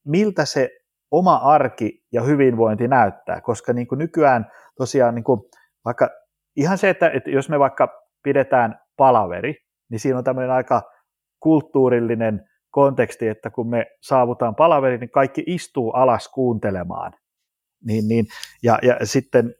[0.07, 0.71] miltä se
[1.11, 5.41] oma arki ja hyvinvointi näyttää, koska niin kuin nykyään tosiaan niin kuin
[5.85, 6.11] vaikka
[6.57, 7.89] ihan se, että, että jos me vaikka
[8.23, 9.55] pidetään palaveri,
[9.91, 10.83] niin siinä on tämmöinen aika
[11.41, 17.13] kulttuurillinen konteksti, että kun me saavutaan palaveriin, niin kaikki istuu alas kuuntelemaan.
[17.85, 18.27] Niin, niin,
[18.63, 19.55] ja, ja sitten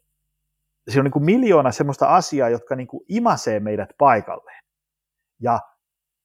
[0.89, 4.63] siinä on niin kuin miljoona semmoista asiaa, jotka niin kuin imasee meidät paikalleen.
[5.41, 5.61] Ja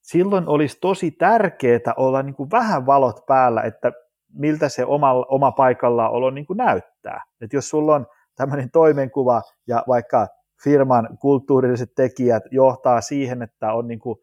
[0.02, 3.92] silloin olisi tosi tärkeää olla niin kuin vähän valot päällä, että
[4.34, 7.24] miltä se oma, oma paikallaolo niin kuin näyttää.
[7.42, 10.28] Et jos sulla on tämmöinen toimenkuva ja vaikka
[10.64, 14.20] firman kulttuurilliset tekijät johtaa siihen, että on niin kuin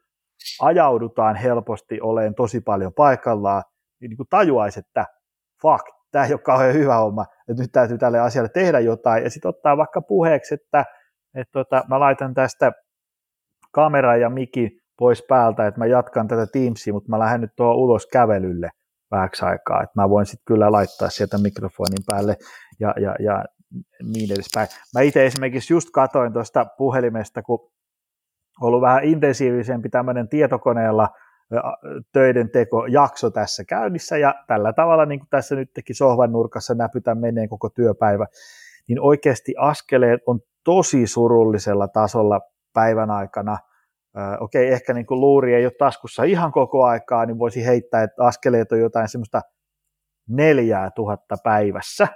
[0.60, 3.62] ajaudutaan helposti oleen tosi paljon paikallaan,
[4.00, 5.06] niin, niin kuin tajuaisi, että
[5.62, 9.30] fuck, tämä ei ole kauhean hyvä homma, että nyt täytyy tälle asialle tehdä jotain, ja
[9.30, 10.84] sitten ottaa vaikka puheeksi, että,
[11.34, 12.72] että tota, mä laitan tästä
[13.72, 17.76] kameran ja mikin pois päältä, että mä jatkan tätä Teamsia, mutta mä lähden nyt tuohon
[17.76, 18.70] ulos kävelylle
[19.10, 22.36] vähäksi aikaa, että mä voin sitten kyllä laittaa sieltä mikrofonin päälle
[22.80, 23.44] ja, ja, ja
[24.12, 24.68] niin edespäin.
[24.94, 27.70] Mä itse esimerkiksi just katoin tuosta puhelimesta, kun
[28.60, 31.08] ollut vähän intensiivisempi tämmöinen tietokoneella
[32.12, 36.74] töiden teko jakso tässä käynnissä ja tällä tavalla, niin kuin tässä nyt teki sohvan nurkassa
[36.74, 38.26] näpytä menee koko työpäivä,
[38.88, 42.40] niin oikeasti askeleet on tosi surullisella tasolla
[42.72, 43.58] päivän aikana.
[44.40, 48.02] Okei, okay, ehkä niin kuin luuri ei ole taskussa ihan koko aikaa, niin voisi heittää,
[48.02, 49.42] että askeleet on jotain semmoista
[50.28, 52.08] neljää tuhatta päivässä,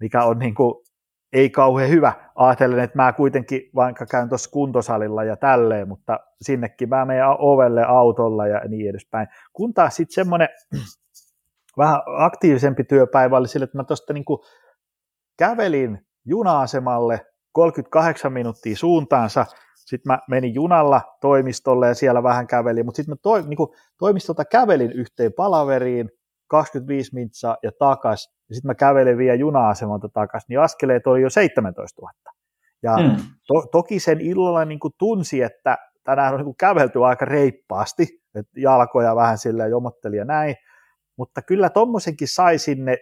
[0.00, 0.85] mikä on niin kuin
[1.32, 2.12] ei kauhean hyvä.
[2.34, 7.84] Ajattelen, että mä kuitenkin vaikka käyn tuossa kuntosalilla ja tälleen, mutta sinnekin mä menen ovelle
[7.84, 9.28] autolla ja niin edespäin.
[9.52, 10.48] Kun taas sitten semmoinen
[11.78, 14.24] vähän aktiivisempi työpäivä oli sille, että mä tuosta niin
[15.38, 22.96] kävelin juna-asemalle 38 minuuttia suuntaansa, sitten mä menin junalla toimistolle ja siellä vähän kävelin, mutta
[22.96, 23.58] sitten mä toi, niin
[23.98, 26.10] toimistolta kävelin yhteen palaveriin,
[26.48, 31.30] 25 mintsaa ja takas, ja sitten mä kävelin vielä juna-asemalta takaisin, niin askeleet oli jo
[31.30, 32.12] 17 000.
[32.82, 33.16] Ja mm.
[33.46, 38.02] to, toki sen illalla niin kuin tunsi, että tänään on niin kuin kävelty aika reippaasti,
[38.34, 40.54] että jalkoja vähän sillä jomotteli ja näin,
[41.18, 42.98] mutta kyllä tuommoisenkin sai sinne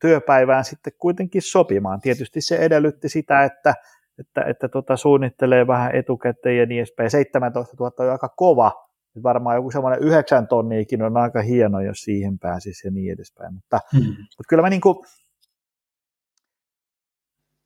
[0.00, 2.00] työpäivään sitten kuitenkin sopimaan.
[2.00, 3.74] Tietysti se edellytti sitä, että,
[4.18, 7.10] että, että tota suunnittelee vähän etukäteen ja niin edespäin.
[7.10, 8.87] 17 000 on aika kova,
[9.22, 13.54] varmaan joku semmoinen yhdeksän tonniikin on aika hieno, jos siihen pääsisi ja niin edespäin.
[13.54, 14.06] Mutta, hmm.
[14.08, 14.98] mutta kyllä mä niin kuin,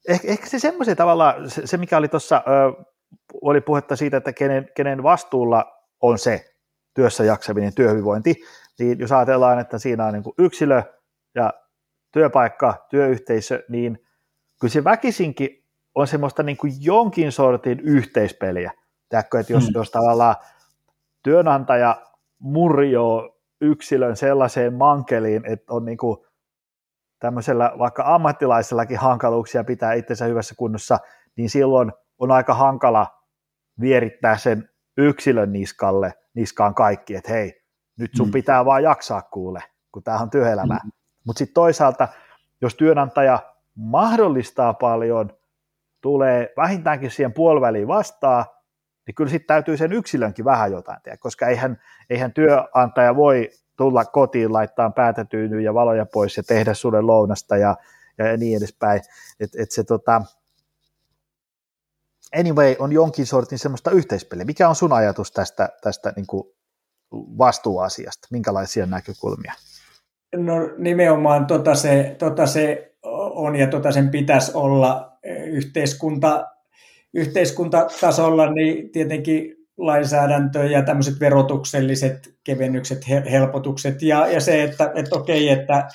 [0.09, 2.43] ehkä, ehkä se semmoisen tavalla, se, se mikä oli tuossa,
[3.43, 5.65] oli puhetta siitä, että kenen, kenen vastuulla
[6.03, 6.55] on se
[6.95, 8.35] työssä jaksaminen, työhyvinvointi,
[8.79, 10.83] niin jos ajatellaan, että siinä on niin kuin yksilö
[11.35, 11.53] ja
[12.13, 13.99] työpaikka, työyhteisö, niin
[14.61, 18.73] kyllä se väkisinkin on semmoista niin kuin jonkin sortin yhteispeliä.
[19.09, 19.73] Tiedätkö, että jos, hmm.
[19.75, 20.37] jos tavallaan
[21.23, 22.03] työnantaja
[22.39, 26.17] murjoo yksilön sellaiseen mankeliin, että on niin kuin
[27.19, 30.99] tämmöisellä vaikka ammattilaisellakin hankaluuksia pitää itsensä hyvässä kunnossa,
[31.37, 33.07] niin silloin on aika hankala
[33.81, 37.63] vierittää sen yksilön niskalle, niskaan kaikki, että hei,
[37.99, 38.33] nyt sun mm.
[38.33, 40.79] pitää vaan jaksaa kuule, kun tämä on työelämä.
[40.85, 40.91] Mm.
[41.27, 42.09] Mutta sitten toisaalta,
[42.63, 43.39] jos työnantaja
[43.77, 45.31] mahdollistaa paljon,
[46.01, 48.45] tulee vähintäänkin siihen puoliväliin vastaan,
[49.07, 54.05] niin kyllä sitten täytyy sen yksilönkin vähän jotain tehdä, koska eihän, eihän työnantaja voi tulla
[54.05, 57.77] kotiin, laittaa päätätyynyä ja valoja pois ja tehdä sulle lounasta ja,
[58.19, 59.01] ja niin edespäin.
[59.41, 60.23] Et, et se tota,
[62.39, 64.45] anyway, on jonkin sortin semmoista yhteispeliä.
[64.45, 66.45] Mikä on sun ajatus tästä, tästä niin kuin
[67.13, 68.29] vastuuasiasta?
[68.31, 69.53] Minkälaisia näkökulmia?
[70.37, 72.95] No nimenomaan tota se, tota se
[73.35, 76.49] on ja tota sen pitäisi olla yhteiskunta
[77.15, 85.49] yhteiskuntatasolla niin tietenkin lainsäädäntö ja tämmöiset verotukselliset kevennykset, helpotukset ja, ja se, että, että okei,
[85.49, 85.89] että,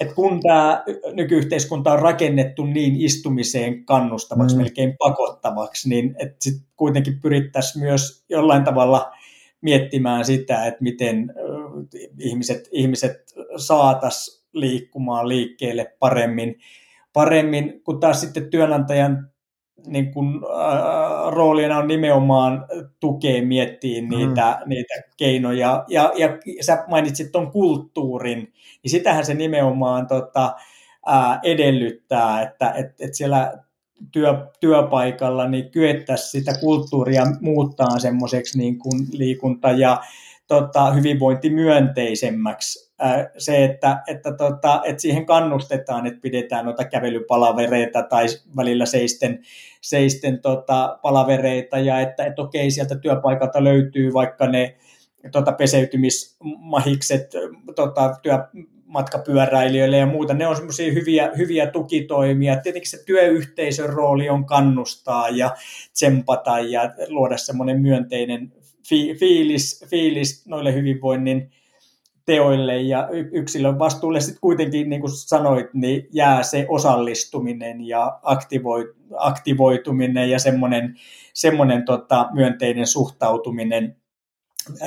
[0.00, 4.62] että kun tämä nykyyhteiskunta on rakennettu niin istumiseen kannustavaksi, mm.
[4.62, 9.12] melkein pakottavaksi, niin että sit kuitenkin pyrittäisiin myös jollain tavalla
[9.60, 11.34] miettimään sitä, että miten
[12.18, 13.16] ihmiset, ihmiset
[13.56, 16.58] saataisiin liikkumaan liikkeelle paremmin,
[17.12, 19.30] paremmin, kun taas sitten työnantajan
[19.86, 22.66] niin kun, äh, roolina on nimenomaan
[23.00, 24.08] tukea miettiä mm.
[24.08, 24.68] niitä, mm.
[24.68, 25.84] niitä keinoja.
[25.88, 30.54] Ja, ja sä mainitsit tuon kulttuurin, niin sitähän se nimenomaan tota,
[31.08, 33.58] äh, edellyttää, että et, et siellä
[34.12, 40.00] työ, työpaikalla niin kyettäisiin sitä kulttuuria muuttaa semmoiseksi niin kuin liikunta- ja
[40.46, 42.87] tota, hyvinvointimyönteisemmäksi.
[43.38, 49.40] Se, että, että, tota, että siihen kannustetaan, että pidetään noita kävelypalavereita tai välillä seisten,
[49.80, 54.76] seisten tota, palavereita ja että, että okei, sieltä työpaikalta löytyy vaikka ne
[55.32, 57.30] tota, peseytymismahikset
[57.76, 58.38] tota, työ,
[58.88, 60.34] matkapyöräilijöille ja muuta.
[60.34, 62.56] Ne on semmoisia hyviä, hyviä tukitoimia.
[62.56, 65.54] Tietenkin se työyhteisön rooli on kannustaa ja
[65.92, 68.52] tsempata ja luoda semmoinen myönteinen
[68.88, 71.50] fi, fiilis, fiilis noille hyvinvoinnin
[72.28, 78.94] teoille ja yksilön vastuulle sitten kuitenkin, niin kuin sanoit, niin jää se osallistuminen ja aktivoi,
[79.16, 80.94] aktivoituminen ja semmoinen,
[81.34, 83.96] semmoinen tota, myönteinen suhtautuminen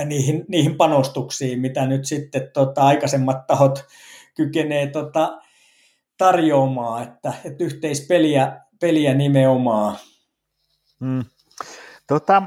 [0.05, 3.85] niihin, niihin panostuksiin, mitä nyt sitten tota, aikaisemmat tahot
[4.35, 5.41] kykenee tota,
[6.17, 9.97] tarjoamaan, että, että yhteispeliä peliä nimenomaan.
[10.99, 11.25] Mm.
[12.07, 12.43] Tota,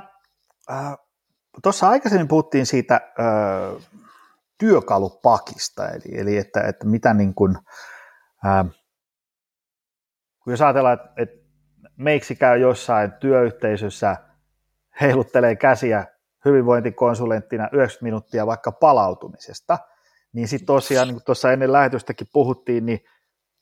[0.70, 0.96] äh,
[1.62, 4.03] tuossa aikaisemmin puhuttiin siitä äh,
[4.58, 7.56] työkalupakista, eli, eli että, että mitä niin kuin,
[8.46, 8.66] äh,
[10.44, 11.36] kun jos ajatellaan, että, että
[11.96, 14.16] meiksi käy jossain työyhteisössä,
[15.00, 16.06] heiluttelee käsiä
[16.44, 19.78] hyvinvointikonsulenttina 90 minuuttia vaikka palautumisesta,
[20.32, 23.00] niin sitten tosiaan, niin kuin tuossa ennen lähetystäkin puhuttiin, niin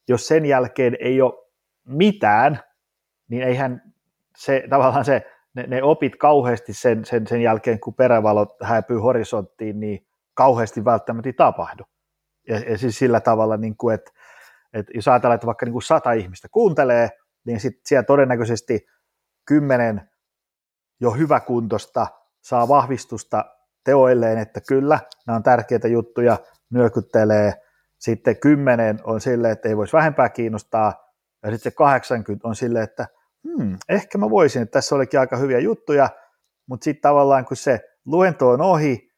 [0.09, 1.33] jos sen jälkeen ei ole
[1.87, 2.61] mitään,
[3.29, 3.83] niin eihän
[4.37, 9.81] se tavallaan se, ne, ne opit kauheasti sen, sen, sen jälkeen, kun perävalot häipyy horisonttiin,
[9.81, 11.85] niin kauheasti välttämättä tapahdu.
[12.49, 14.11] Ja, ja siis sillä tavalla, niin kuin, että,
[14.73, 17.11] että jos ajatellaan, että vaikka niin kuin sata ihmistä kuuntelee,
[17.47, 18.87] niin sitten siellä todennäköisesti
[19.45, 20.11] kymmenen
[21.01, 22.07] jo hyväkuntoista
[22.41, 23.45] saa vahvistusta
[23.85, 26.39] teoilleen, että kyllä, nämä on tärkeitä juttuja,
[26.71, 27.55] nyökyttelee,
[27.99, 30.95] sitten kymmenen on silleen, että ei voisi vähempää kiinnostaa,
[31.43, 33.07] ja sitten se 80 on silleen, että
[33.49, 36.09] hmm, ehkä mä voisin, että tässä olikin aika hyviä juttuja,
[36.67, 39.12] mutta sitten tavallaan kun se luento on ohi,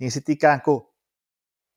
[0.00, 0.82] niin sitten ikään kuin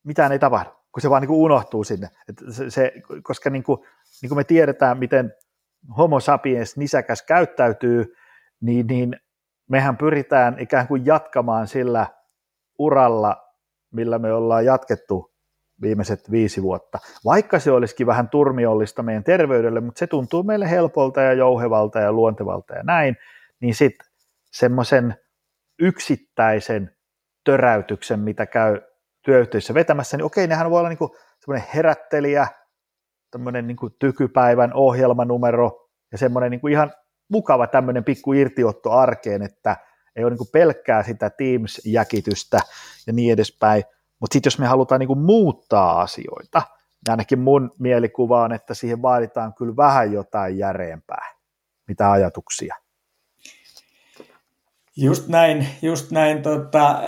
[0.03, 2.09] mitään ei tapahdu, kun se vaan niin kuin unohtuu sinne.
[2.29, 3.79] Et se, se, koska niin kuin,
[4.21, 5.33] niin kuin me tiedetään, miten
[5.97, 8.15] homo sapiens nisäkäs käyttäytyy,
[8.61, 9.15] niin, niin
[9.69, 12.07] mehän pyritään ikään kuin jatkamaan sillä
[12.79, 13.37] uralla,
[13.93, 15.33] millä me ollaan jatkettu
[15.81, 16.99] viimeiset viisi vuotta.
[17.25, 22.11] Vaikka se olisikin vähän turmiollista meidän terveydelle, mutta se tuntuu meille helpolta ja jouhevalta ja
[22.11, 23.15] luontevalta ja näin,
[23.59, 24.07] niin sitten
[24.51, 25.15] semmoisen
[25.79, 26.95] yksittäisen
[27.43, 28.81] töräytyksen, mitä käy
[29.25, 32.47] työyhteisössä vetämässä, niin okei, nehän voi olla niin semmoinen herättelijä,
[33.31, 36.93] tämmöinen niin tykypäivän ohjelmanumero ja semmoinen niin ihan
[37.29, 39.77] mukava tämmöinen pikku irtiotto arkeen, että
[40.15, 42.59] ei ole niin pelkkää sitä Teams-jäkitystä
[43.07, 43.83] ja niin edespäin,
[44.19, 49.01] mutta sitten jos me halutaan niin muuttaa asioita, niin ainakin mun mielikuva on, että siihen
[49.01, 51.25] vaaditaan kyllä vähän jotain järeempää.
[51.87, 52.75] Mitä ajatuksia?
[54.97, 56.41] Just näin, just näin.
[56.41, 57.01] Tota,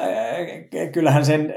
[0.92, 1.54] kyllähän sen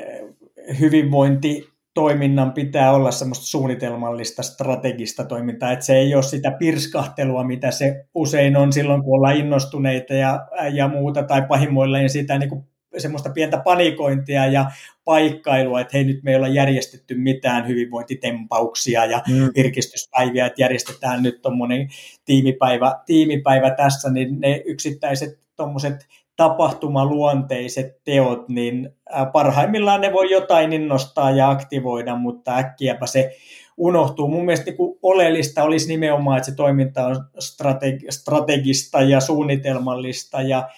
[0.80, 7.70] hyvinvointi toiminnan pitää olla semmoista suunnitelmallista, strategista toimintaa, että se ei ole sitä pirskahtelua, mitä
[7.70, 12.64] se usein on silloin, kun ollaan innostuneita ja, ja muuta, tai pahimmoilleen sitä niin kuin
[12.98, 14.70] semmoista pientä panikointia ja
[15.04, 19.50] paikkailua, että hei nyt me ei olla järjestetty mitään hyvinvointitempauksia ja mm.
[19.56, 21.88] virkistyspäiviä, että järjestetään nyt tuommoinen
[22.24, 26.06] tiimipäivä, tiimipäivä tässä, niin ne yksittäiset tuommoiset
[26.38, 28.90] tapahtumaluonteiset teot, niin
[29.32, 33.36] parhaimmillaan ne voi jotain innostaa ja aktivoida, mutta äkkiäpä se
[33.76, 34.28] unohtuu.
[34.28, 40.68] Mun mielestä niin oleellista olisi nimenomaan, että se toiminta on strategi- strategista ja suunnitelmallista ja,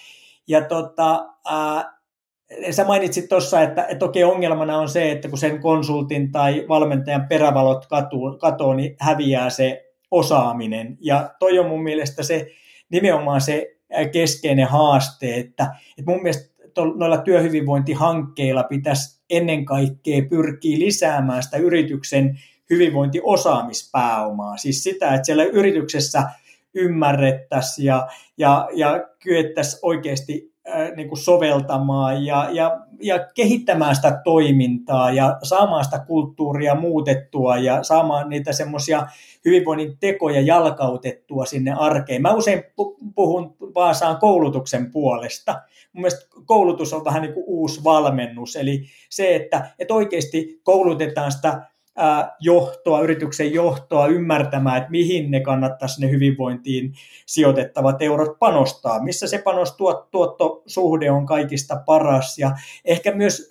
[0.47, 1.97] ja tota, ää,
[2.71, 7.27] sä mainitsit tuossa, että, että okei ongelmana on se, että kun sen konsultin tai valmentajan
[7.27, 7.85] perävalot
[8.39, 10.97] katuu, niin häviää se osaaminen.
[11.01, 12.47] Ja toi on mun mielestä se
[12.89, 13.80] nimenomaan se
[14.11, 16.51] keskeinen haaste, että, että mun mielestä
[16.95, 24.57] noilla työhyvinvointihankkeilla pitäisi ennen kaikkea pyrkiä lisäämään sitä yrityksen hyvinvointiosaamispääomaa.
[24.57, 26.23] Siis sitä, että siellä yrityksessä
[26.73, 30.50] ymmärrettäisiin ja, ja, ja kyettäisiin oikeasti
[30.95, 37.83] niin kuin soveltamaan ja, ja, ja kehittämään sitä toimintaa ja saamaan sitä kulttuuria muutettua ja
[37.83, 39.07] saamaan niitä semmoisia
[39.45, 42.21] hyvinvoinnin tekoja jalkautettua sinne arkeen.
[42.21, 42.63] Mä usein
[43.15, 45.61] puhun Vaasaan koulutuksen puolesta.
[45.93, 51.31] Mun mielestä koulutus on vähän niin kuin uusi valmennus, eli se, että, että oikeasti koulutetaan
[51.31, 51.70] sitä
[52.39, 56.93] johtoa, yrityksen johtoa ymmärtämään, että mihin ne kannattaisi ne hyvinvointiin
[57.25, 62.37] sijoitettavat eurot panostaa, missä se panostuottosuhde on kaikista paras.
[62.37, 62.51] Ja
[62.85, 63.49] ehkä myös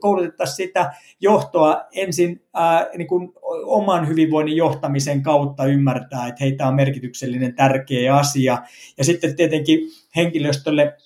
[0.00, 3.32] koulutettaisiin sitä johtoa ensin ää, niin kuin
[3.64, 8.58] oman hyvinvoinnin johtamisen kautta ymmärtää, että heitä on merkityksellinen tärkeä asia.
[8.98, 9.80] Ja sitten tietenkin
[10.16, 10.96] henkilöstölle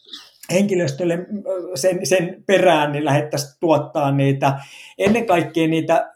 [0.53, 1.27] henkilöstölle
[1.75, 4.59] sen, sen perään niin lähdettäisiin tuottaa niitä,
[4.99, 6.16] ennen kaikkea niitä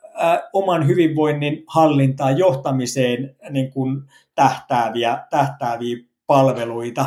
[0.52, 4.02] oman hyvinvoinnin hallintaan, johtamiseen niin kuin
[4.35, 7.06] tähtääviä, tähtääviä palveluita,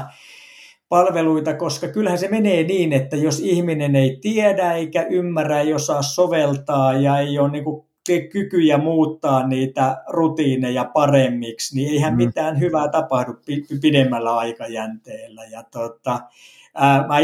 [0.90, 6.02] palveluita, koska kyllähän se menee niin, että jos ihminen ei tiedä eikä ymmärrä, ei osaa
[6.02, 7.86] soveltaa ja ei ole niin kuin
[8.32, 12.18] kykyjä muuttaa niitä rutiineja paremmiksi, niin eihän mm.
[12.18, 13.34] mitään hyvää tapahdu
[13.82, 15.46] pidemmällä aikajänteellä.
[15.46, 16.20] Ja tota,
[16.76, 17.20] ää, mä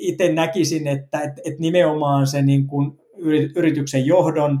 [0.00, 2.98] itse näkisin, että et, et nimenomaan se niin kuin
[3.56, 4.60] yrityksen johdon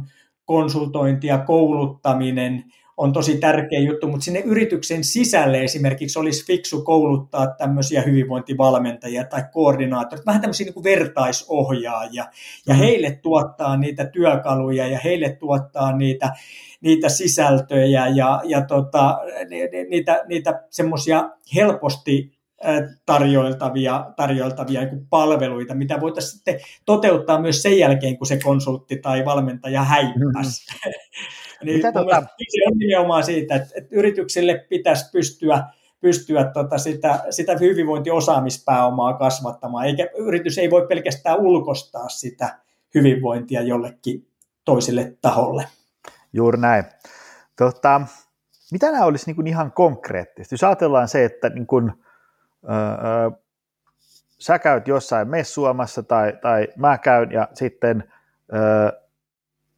[0.52, 2.64] konsultointi ja kouluttaminen
[2.96, 9.42] on tosi tärkeä juttu, mutta sinne yrityksen sisälle esimerkiksi olisi fiksu kouluttaa tämmöisiä hyvinvointivalmentajia tai
[9.52, 12.24] koordinaattoreita, vähän tämmöisiä niin kuin vertaisohjaajia,
[12.66, 12.78] ja mm.
[12.78, 16.32] heille tuottaa niitä työkaluja ja heille tuottaa niitä,
[16.80, 19.18] niitä sisältöjä ja, ja tota,
[19.88, 22.31] niitä, niitä semmoisia helposti
[23.06, 29.84] tarjoiltavia, tarjoiltavia palveluita, mitä voitaisiin sitten toteuttaa myös sen jälkeen, kun se konsultti tai valmentaja
[29.84, 30.72] häippäsi.
[30.72, 30.92] Mm-hmm.
[31.64, 32.20] niin Mitä tota...
[32.20, 35.64] se on nimenomaan siitä, että, että yrityksille pitäisi pystyä
[36.02, 42.58] pystyä tota sitä, sitä hyvinvointiosaamispääomaa kasvattamaan, eikä yritys ei voi pelkästään ulkostaa sitä
[42.94, 44.26] hyvinvointia jollekin
[44.64, 45.64] toiselle taholle.
[46.32, 46.84] Juuri näin.
[47.56, 48.00] Tota,
[48.72, 50.54] mitä nämä olisi niin kuin ihan konkreettisesti?
[50.54, 51.92] Jos ajatellaan se, että niin kuin,
[54.38, 58.12] sä käyt jossain messuamassa tai, tai mä käyn ja sitten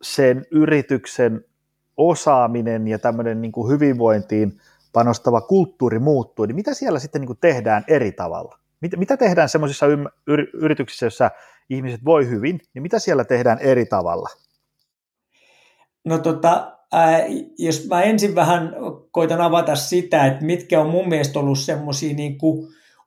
[0.02, 1.44] sen yrityksen
[1.96, 4.60] osaaminen ja tämmöinen niin kuin hyvinvointiin
[4.92, 8.58] panostava kulttuuri muuttuu, niin mitä siellä sitten niin kuin tehdään eri tavalla?
[8.96, 9.86] Mitä, tehdään semmoisissa
[10.52, 11.30] yrityksissä, joissa
[11.70, 14.28] ihmiset voi hyvin, niin mitä siellä tehdään eri tavalla?
[16.04, 16.78] No tota,
[17.58, 18.76] jos mä ensin vähän
[19.14, 22.38] koitan avata sitä, että mitkä on mun mielestä ollut semmoisia niin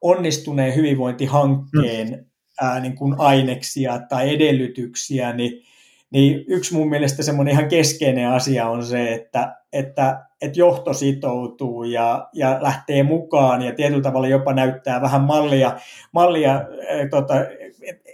[0.01, 2.25] onnistuneen hyvinvointihankkeen mm.
[2.61, 5.63] ää, niin kuin aineksia tai edellytyksiä, niin
[6.11, 11.83] niin yksi mun mielestä semmoinen ihan keskeinen asia on se, että, että, että johto sitoutuu
[11.83, 15.79] ja, ja lähtee mukaan ja tietyllä tavalla jopa näyttää vähän mallia,
[16.11, 17.33] mallia äh, tota,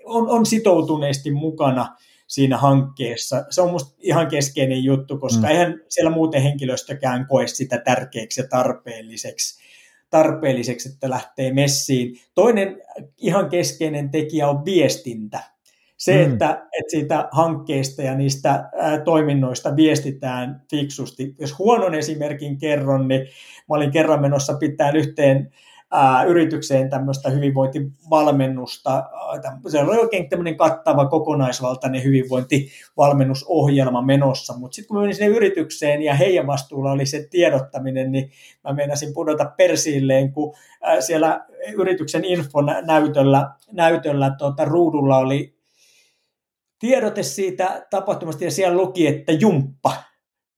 [0.05, 1.95] on, on sitoutuneesti mukana
[2.27, 3.45] siinä hankkeessa.
[3.49, 5.49] Se on musta ihan keskeinen juttu, koska mm.
[5.51, 9.63] eihän siellä muuten henkilöstökään koe sitä tärkeäksi ja tarpeelliseksi,
[10.09, 12.19] tarpeelliseksi, että lähtee messiin.
[12.35, 12.81] Toinen
[13.17, 15.53] ihan keskeinen tekijä on viestintä
[15.97, 16.31] se, mm.
[16.33, 21.35] että, että siitä hankkeista ja niistä ää, toiminnoista viestitään fiksusti.
[21.39, 23.21] Jos huonon esimerkin kerron, niin
[23.69, 25.51] mä olin kerran menossa pitää yhteen
[25.93, 29.03] ää, yritykseen tämmöistä hyvinvointivalmennusta.
[29.67, 36.13] Se oli oikein tämmöinen kattava kokonaisvaltainen hyvinvointivalmennusohjelma menossa, mutta sitten kun menin sinne yritykseen ja
[36.13, 38.31] heidän vastuulla oli se tiedottaminen, niin
[38.63, 41.45] mä meinasin pudota persiilleen, kun ää, siellä
[41.77, 42.65] yrityksen infon
[43.71, 45.55] näytöllä, tuota, ruudulla oli
[46.79, 49.93] tiedote siitä tapahtumasta ja siellä luki, että Jumppa,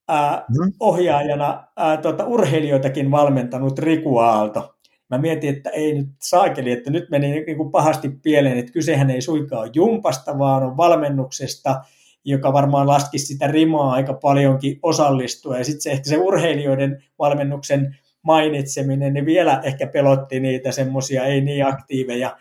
[0.07, 0.73] ää, mm.
[0.79, 4.74] ohjaajana ää, tota, urheilijoitakin valmentanut Riku Aalto.
[5.17, 9.09] Mä mietin, että ei nyt saakeli, että nyt meni niin kuin pahasti pieleen, että kysehän
[9.09, 11.81] ei suinkaan Jumpasta, vaan on valmennuksesta,
[12.25, 15.57] joka varmaan laski sitä rimaa aika paljonkin osallistua.
[15.57, 21.41] Ja sitten se ehkä se urheilijoiden valmennuksen mainitseminen, niin vielä ehkä pelotti niitä semmoisia ei
[21.41, 22.37] niin aktiiveja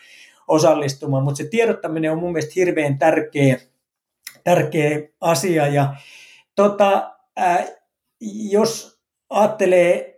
[0.49, 3.59] osallistumaan, mutta se tiedottaminen on mun mielestä hirveän tärkeä
[4.45, 5.67] tärkeä asia.
[5.67, 5.95] Ja
[6.55, 7.65] tota, ää,
[8.51, 10.14] jos ajattelee,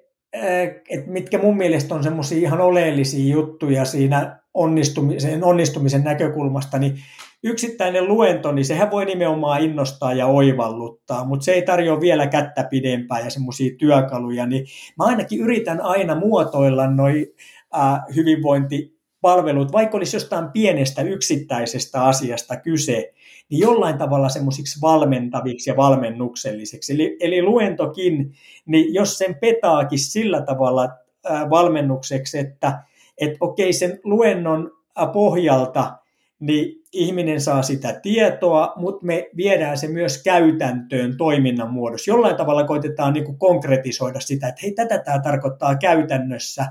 [0.90, 6.98] että mitkä mun mielestä on semmoisia ihan oleellisia juttuja siinä onnistumisen, onnistumisen näkökulmasta, niin
[7.42, 12.64] yksittäinen luento, niin sehän voi nimenomaan innostaa ja oivalluttaa, mutta se ei tarjoa vielä kättä
[12.70, 14.66] pidempää ja semmoisia työkaluja, niin
[14.98, 17.26] mä ainakin yritän aina muotoilla noin
[18.16, 23.12] hyvinvointipalvelut, vaikka olisi jostain pienestä yksittäisestä asiasta kyse,
[23.50, 26.94] niin jollain tavalla semmoisiksi valmentaviksi ja valmennuksellisiksi.
[26.94, 28.32] Eli, eli luentokin,
[28.66, 30.88] niin jos sen petaakin sillä tavalla
[31.50, 32.82] valmennukseksi, että
[33.18, 34.70] et okei sen luennon
[35.12, 35.96] pohjalta
[36.40, 42.10] niin ihminen saa sitä tietoa, mutta me viedään se myös käytäntöön toiminnan muodossa.
[42.10, 46.66] Jollain tavalla koitetaan niin konkretisoida sitä, että hei, tätä tämä tarkoittaa käytännössä.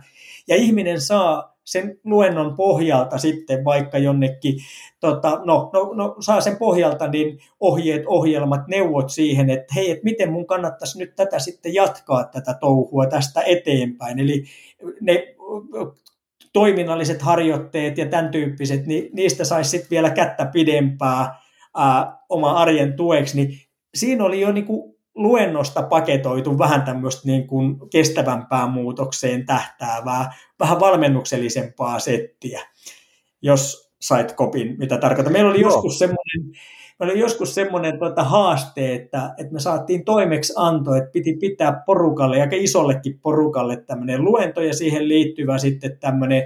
[0.48, 4.56] Ja ihminen saa sen luennon pohjalta sitten vaikka jonnekin,
[5.00, 10.04] tota, no, no, no, saa sen pohjalta niin ohjeet, ohjelmat, neuvot siihen, että hei, että
[10.04, 14.20] miten mun kannattaisi nyt tätä sitten jatkaa tätä touhua tästä eteenpäin.
[14.20, 14.44] Eli
[15.02, 15.36] ne
[16.54, 21.36] toiminnalliset harjoitteet ja tämän tyyppiset, niin niistä saisi sitten vielä kättä pidempää
[21.78, 23.60] ää, oma arjen tueksi, niin
[23.96, 30.80] siinä oli jo niin kuin luennosta paketoitu vähän tämmöistä niin kuin kestävämpään muutokseen tähtäävää, vähän
[30.80, 32.62] valmennuksellisempaa settiä,
[33.42, 35.34] jos sait kopin, mitä tarkoittaa.
[35.34, 35.72] Meillä oli Joo.
[35.72, 36.62] joskus semmoinen,
[37.00, 41.84] meillä oli joskus semmoinen tuota haaste, että, että me saatiin toimeksi anto, että piti pitää
[41.86, 46.44] porukalle, aika isollekin porukalle tämmöinen luento ja siihen liittyvä sitten tämmöinen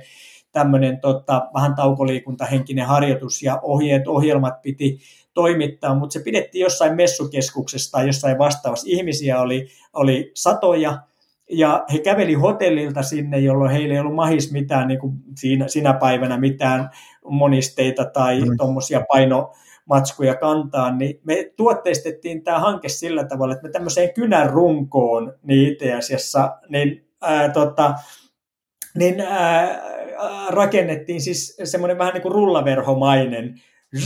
[0.51, 4.99] tämmöinen tota, vähän taukoliikuntahenkinen harjoitus ja ohjeet, ohjelmat piti
[5.33, 8.87] toimittaa, mutta se pidettiin jossain messukeskuksessa tai jossain vastaavassa.
[8.89, 11.01] Ihmisiä oli, oli satoja
[11.49, 15.93] ja he käveli hotellilta sinne, jolloin heillä ei ollut mahis mitään niin kuin siinä, sinä
[15.93, 16.89] päivänä mitään
[17.29, 18.57] monisteita tai mm.
[18.57, 19.53] tuommoisia paino,
[19.85, 25.71] matskuja kantaa, niin me tuotteistettiin tämä hanke sillä tavalla, että me tämmöiseen kynän runkoon niin
[25.71, 27.93] itse asiassa niin, ää, tota,
[28.95, 29.81] niin ää,
[30.49, 33.55] rakennettiin siis semmoinen vähän niin kuin rullaverhomainen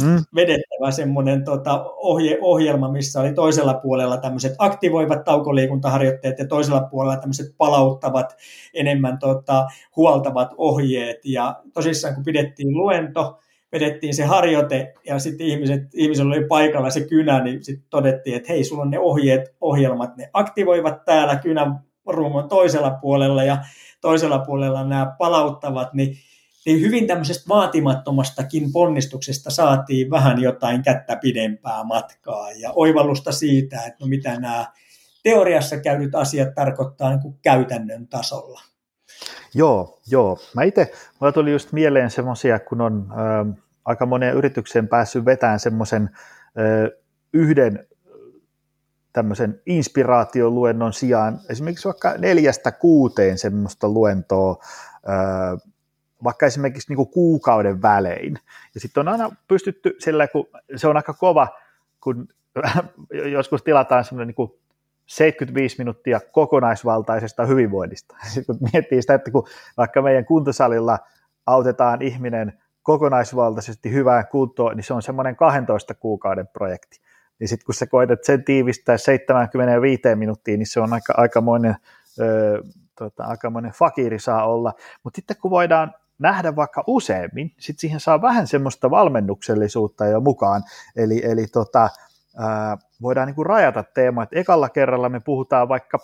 [0.01, 0.23] mm.
[0.35, 7.17] vedettävä semmoinen tota, ohje, ohjelma, missä oli toisella puolella tämmöiset aktivoivat taukoliikuntaharjoitteet ja toisella puolella
[7.17, 8.35] tämmöiset palauttavat,
[8.73, 11.17] enemmän tota, huoltavat ohjeet.
[11.25, 13.39] Ja tosissaan kun pidettiin luento,
[13.71, 18.53] vedettiin se harjoite ja sitten ihmiset, ihmisellä oli paikalla se kynä, niin sitten todettiin, että
[18.53, 23.57] hei, sulla on ne ohjeet, ohjelmat, ne aktivoivat täällä kynän rungon toisella puolella ja
[24.01, 26.15] toisella puolella nämä palauttavat, niin,
[26.65, 33.97] niin hyvin tämmöisestä vaatimattomastakin ponnistuksesta saatiin vähän jotain kättä pidempää matkaa ja oivallusta siitä, että
[33.99, 34.65] no mitä nämä
[35.23, 38.61] teoriassa käydyt asiat tarkoittaa niin kuin käytännön tasolla.
[39.53, 40.37] Joo, joo.
[40.55, 45.59] Mä itse, mulla tuli just mieleen semmoisia, kun on äh, aika moneen yritykseen päässyt vetämään
[45.59, 46.09] semmoisen
[47.33, 47.87] yhden
[49.13, 54.55] tämmöisen inspiraatioluennon sijaan esimerkiksi vaikka neljästä kuuteen semmoista luentoa,
[55.09, 55.71] äh,
[56.23, 58.39] vaikka esimerkiksi niin kuin kuukauden välein.
[58.73, 61.47] Ja sitten on aina pystytty sillä, kun se on aika kova,
[62.01, 62.27] kun
[63.31, 64.51] joskus tilataan semmoinen niin kuin
[65.05, 68.15] 75 minuuttia kokonaisvaltaisesta hyvinvoinnista.
[68.33, 69.47] Sitten kun miettii sitä, että kun
[69.77, 70.99] vaikka meidän kuntosalilla
[71.45, 72.53] autetaan ihminen
[72.83, 77.01] kokonaisvaltaisesti hyvään kuntoon, niin se on semmoinen 12 kuukauden projekti.
[77.39, 81.75] Niin sitten kun sä koetat sen tiivistää 75 minuuttiin, niin se on aika, aikamoinen,
[82.19, 82.61] öö,
[82.97, 84.73] tota, aikamoinen fakiri saa olla.
[85.03, 90.63] Mutta sitten kun voidaan nähdä vaikka useammin, sitten siihen saa vähän semmoista valmennuksellisuutta jo mukaan.
[90.95, 91.89] Eli, eli tota,
[92.37, 95.99] ää, voidaan niin kuin rajata teema, että ekalla kerralla me puhutaan vaikka,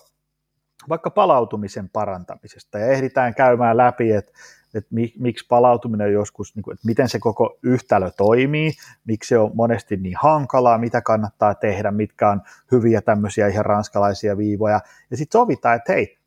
[0.90, 2.80] vaikka palautumisen parantamisesta.
[2.80, 4.32] Ja ehditään käymään läpi, että
[4.74, 8.72] että miksi palautuminen joskus, niin että miten se koko yhtälö toimii,
[9.06, 14.38] miksi se on monesti niin hankalaa, mitä kannattaa tehdä, mitkä on hyviä tämmöisiä ihan ranskalaisia
[14.38, 14.82] viivoja.
[15.12, 16.18] Ja sitten sovitaan, että hei,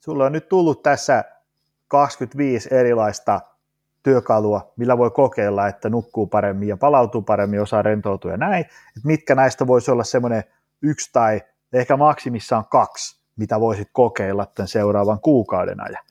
[0.00, 1.24] sulle on nyt tullut tässä
[1.88, 3.40] 25 erilaista
[4.02, 9.00] työkalua, millä voi kokeilla, että nukkuu paremmin ja palautuu paremmin, osaa rentoutua ja näin, että
[9.04, 10.44] mitkä näistä voisi olla semmoinen
[10.82, 11.42] yksi tai
[11.72, 16.04] ehkä maksimissaan kaksi, mitä voisit kokeilla tämän seuraavan kuukauden ajan.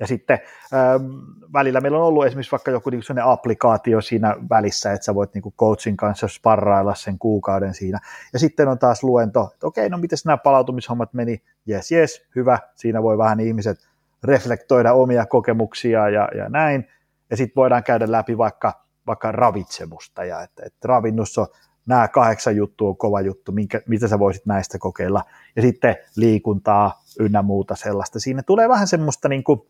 [0.00, 0.38] Ja sitten
[0.74, 1.04] ähm,
[1.52, 5.34] välillä meillä on ollut esimerkiksi vaikka joku niin sellainen applikaatio siinä välissä, että sä voit
[5.34, 8.00] niin coachin kanssa sparrailla sen kuukauden siinä.
[8.32, 11.42] Ja sitten on taas luento, että okei, no miten nämä palautumishommat meni?
[11.66, 12.58] Jes, jes, hyvä.
[12.74, 13.78] Siinä voi vähän ihmiset
[14.24, 16.88] reflektoida omia kokemuksia ja, ja näin.
[17.30, 21.46] Ja sitten voidaan käydä läpi vaikka, vaikka ravitsemusta ja että, että ravinnossa
[21.88, 25.24] nämä kahdeksan juttua on kova juttu, minkä, mitä sä voisit näistä kokeilla.
[25.56, 28.20] Ja sitten liikuntaa ynnä muuta sellaista.
[28.20, 29.60] Siinä tulee vähän semmoista niin kuin,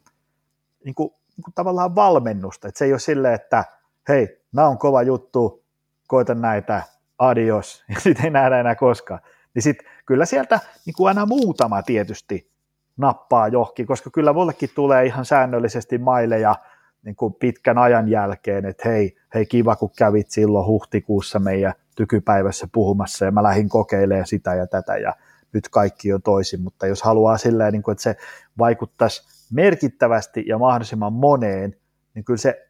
[0.84, 3.64] niin kuin, niin kuin tavallaan valmennusta, että se ei ole silleen, että
[4.08, 5.64] hei, nämä on kova juttu,
[6.06, 6.82] koita näitä,
[7.18, 9.20] adios, ja sitten ei nähdä enää koskaan.
[9.54, 12.50] Niin sitten kyllä sieltä niin kuin aina muutama tietysti
[12.96, 16.54] nappaa johonkin, koska kyllä mullekin tulee ihan säännöllisesti maileja
[17.02, 22.68] niin kuin pitkän ajan jälkeen, että hei, hei kiva kun kävit silloin huhtikuussa meidän tykypäivässä
[22.72, 25.16] puhumassa ja mä lähdin kokeilemaan sitä ja tätä ja
[25.52, 28.16] nyt kaikki on toisin, mutta jos haluaa silleen, niin kuin, että se
[28.58, 29.22] vaikuttaisi
[29.52, 31.76] merkittävästi ja mahdollisimman moneen,
[32.14, 32.68] niin kyllä se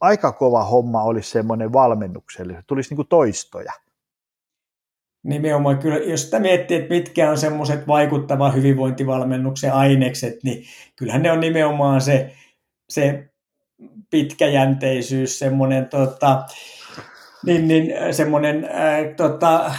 [0.00, 3.72] aika kova homma olisi semmoinen valmennukselle, tulisi niin kuin toistoja.
[5.22, 5.78] Nimenomaan.
[5.78, 10.64] Kyllä, jos sitä miettii, että mitkä on semmoiset vaikuttavan hyvinvointivalmennuksen ainekset, niin
[10.96, 12.32] kyllähän ne on nimenomaan se,
[12.88, 13.30] se
[14.10, 16.46] pitkäjänteisyys, semmoinen tota,
[17.46, 19.72] niin, niin semmoinen äh, tota,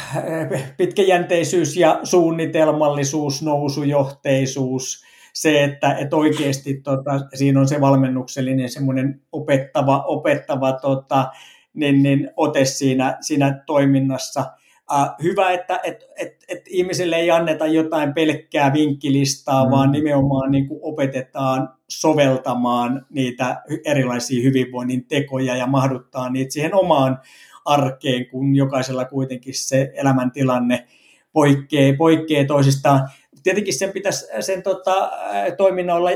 [0.77, 5.03] pitkäjänteisyys ja suunnitelmallisuus, nousujohteisuus,
[5.33, 11.31] se, että, että oikeasti tota, siinä on se valmennuksellinen semmoinen opettava, opettava tota,
[11.73, 14.45] niin, niin, ote siinä, siinä toiminnassa.
[14.91, 19.71] Uh, hyvä, että et, et, et ihmisille ei anneta jotain pelkkää vinkkilistaa, mm.
[19.71, 27.19] vaan nimenomaan niin kuin opetetaan soveltamaan niitä erilaisia hyvinvoinnin tekoja ja mahduttaa niitä siihen omaan
[27.67, 30.87] arkeen, kun jokaisella kuitenkin se elämäntilanne
[31.33, 33.09] poikkeaa, poikkeaa toisistaan.
[33.43, 35.11] Tietenkin sen pitäisi sen tota,
[35.57, 36.09] toiminnan olla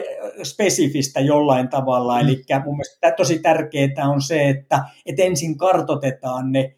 [0.44, 2.28] spesifistä jollain tavalla, mm.
[2.28, 6.76] eli mun mielestä tosi tärkeää on se, että, että ensin kartotetaan ne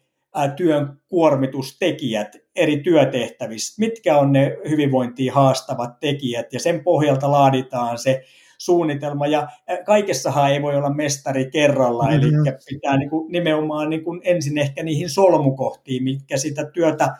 [0.56, 8.22] työn kuormitustekijät eri työtehtävissä, mitkä on ne hyvinvointiin haastavat tekijät, ja sen pohjalta laaditaan se
[8.64, 9.48] suunnitelma, ja
[9.84, 12.46] kaikessahan ei voi olla mestari kerralla, mm-hmm.
[12.46, 17.16] eli pitää niin kuin nimenomaan niin kuin ensin ehkä niihin solmukohtiin, mitkä sitä työtä,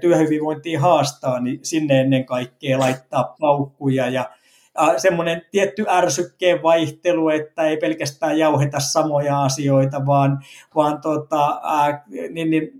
[0.00, 4.30] työhyvinvointia haastaa, niin sinne ennen kaikkea laittaa paukkuja, ja
[4.96, 10.38] semmoinen tietty ärsykkeen vaihtelu, että ei pelkästään jauheta samoja asioita, vaan,
[10.74, 12.70] vaan tota, ää, niin, niin,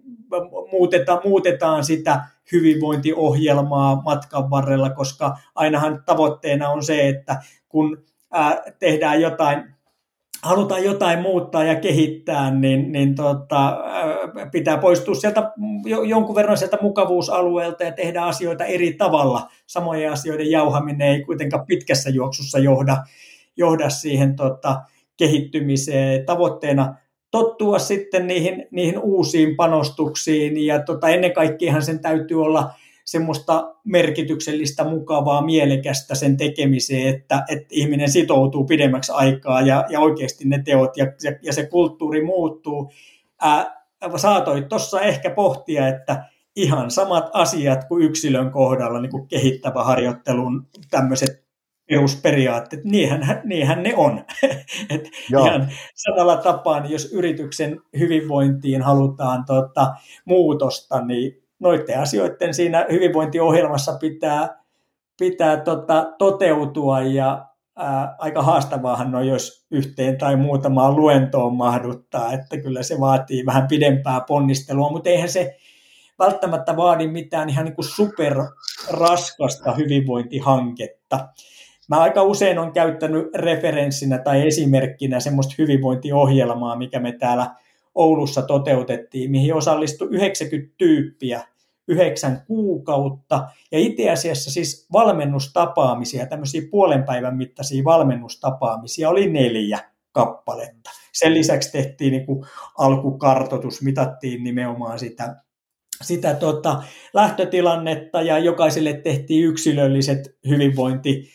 [0.72, 7.42] muutetaan, muutetaan sitä hyvinvointiohjelmaa matkan varrella, koska ainahan tavoitteena on se, että
[7.74, 9.74] kun ää, tehdään jotain
[10.42, 13.78] halutaan jotain muuttaa ja kehittää, niin, niin tota,
[14.52, 15.52] pitää poistua sieltä
[16.06, 19.50] jonkun verran sieltä mukavuusalueelta ja tehdä asioita eri tavalla.
[19.66, 22.96] Samojen asioiden jauhaminen ei kuitenkaan pitkässä juoksussa johda,
[23.56, 24.82] johda siihen tota,
[25.16, 26.26] kehittymiseen.
[26.26, 26.94] Tavoitteena
[27.30, 32.70] tottua sitten niihin, niihin uusiin panostuksiin ja tota, ennen kaikkea sen täytyy olla–
[33.04, 40.44] semmoista merkityksellistä, mukavaa, mielekästä sen tekemiseen, että, että ihminen sitoutuu pidemmäksi aikaa ja, ja oikeasti
[40.44, 42.92] ne teot ja, ja, ja se kulttuuri muuttuu.
[43.40, 43.84] Ää,
[44.16, 46.24] saatoit tuossa ehkä pohtia, että
[46.56, 51.44] ihan samat asiat kuin yksilön kohdalla, niin kuin kehittävä harjoittelun tämmöiset
[51.88, 54.24] perusperiaatteet, niinhän, niinhän ne on.
[54.90, 59.94] Et ihan samalla tapaa, niin jos yrityksen hyvinvointiin halutaan tota,
[60.24, 64.64] muutosta, niin noiden asioiden siinä hyvinvointiohjelmassa pitää,
[65.18, 67.46] pitää tota, toteutua ja
[67.76, 73.68] ää, aika haastavaahan on, jos yhteen tai muutamaan luentoon mahduttaa, että kyllä se vaatii vähän
[73.68, 75.56] pidempää ponnistelua, mutta eihän se
[76.18, 81.28] välttämättä vaadi mitään ihan niin kuin superraskasta hyvinvointihanketta.
[81.88, 87.50] Mä aika usein on käyttänyt referenssinä tai esimerkkinä semmoista hyvinvointiohjelmaa, mikä me täällä
[87.94, 91.42] Oulussa toteutettiin, mihin osallistui 90 tyyppiä
[91.88, 93.48] yhdeksän kuukautta.
[93.72, 99.78] Ja itse asiassa siis valmennustapaamisia, tämmöisiä puolen päivän mittaisia valmennustapaamisia oli neljä
[100.12, 100.90] kappaletta.
[101.12, 102.44] Sen lisäksi tehtiin niin kuin
[102.78, 105.36] alkukartoitus, mitattiin nimenomaan sitä,
[106.02, 106.82] sitä tota,
[107.14, 111.30] lähtötilannetta ja jokaiselle tehtiin yksilölliset hyvinvointi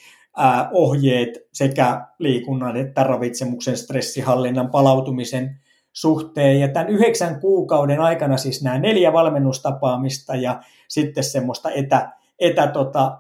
[0.72, 5.60] ohjeet sekä liikunnan että ravitsemuksen, stressihallinnan, palautumisen
[5.94, 6.60] suhteen.
[6.60, 13.18] Ja tämän yhdeksän kuukauden aikana siis nämä neljä valmennustapaamista ja sitten semmoista etä, etä tota,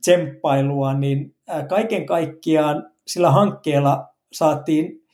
[0.00, 1.34] tsemppailua, niin
[1.68, 5.06] kaiken kaikkiaan sillä hankkeella saatiin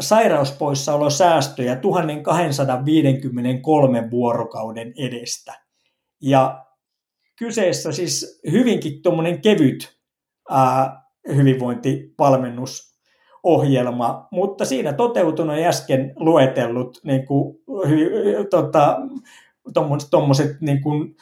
[0.00, 5.60] sairauspoissaolosäästöjä 1253 vuorokauden edestä.
[6.22, 6.64] Ja
[7.38, 9.98] kyseessä siis hyvinkin tuommoinen kevyt
[10.50, 11.02] ää,
[11.36, 12.89] hyvinvointivalmennus
[13.42, 17.56] ohjelma, mutta siinä toteutunut äsken luetellut niin kuin,
[18.50, 18.96] tota,
[20.10, 21.16] tommoset, niin kuin,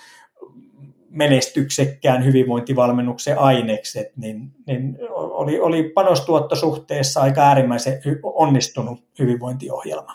[1.11, 10.13] menestyksekkään hyvinvointivalmennuksen ainekset, niin, niin oli, oli panostuottosuhteessa aika äärimmäisen onnistunut hyvinvointiohjelma.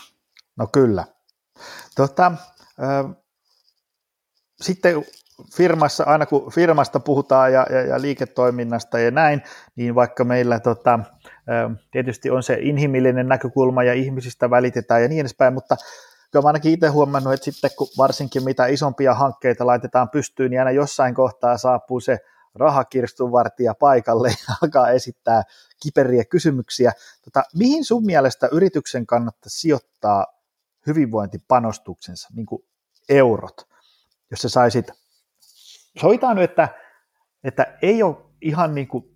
[0.55, 1.05] No kyllä.
[1.95, 2.31] Tota,
[2.83, 3.15] äh,
[4.61, 5.05] sitten
[5.55, 9.41] firmassa, aina kun firmasta puhutaan ja, ja, ja liiketoiminnasta ja näin,
[9.75, 10.99] niin vaikka meillä tota,
[11.91, 15.77] tietysti on se inhimillinen näkökulma ja ihmisistä välitetään ja niin edespäin, mutta
[16.31, 20.59] kyllä mä ainakin itse huomannut, että sitten kun varsinkin mitä isompia hankkeita laitetaan pystyyn, niin
[20.59, 22.17] aina jossain kohtaa saapuu se
[22.55, 25.43] rahakirstunvartija paikalle ja alkaa esittää
[25.83, 26.91] kiperiä kysymyksiä.
[27.23, 30.25] Tota, mihin sun mielestä yrityksen kannattaa sijoittaa
[30.87, 32.63] hyvinvointipanostuksensa, niin kuin
[33.09, 33.67] eurot,
[34.31, 35.02] jos sä saisit
[36.01, 36.69] soitaan nyt, että,
[37.43, 39.13] että ei ole ihan niin kuin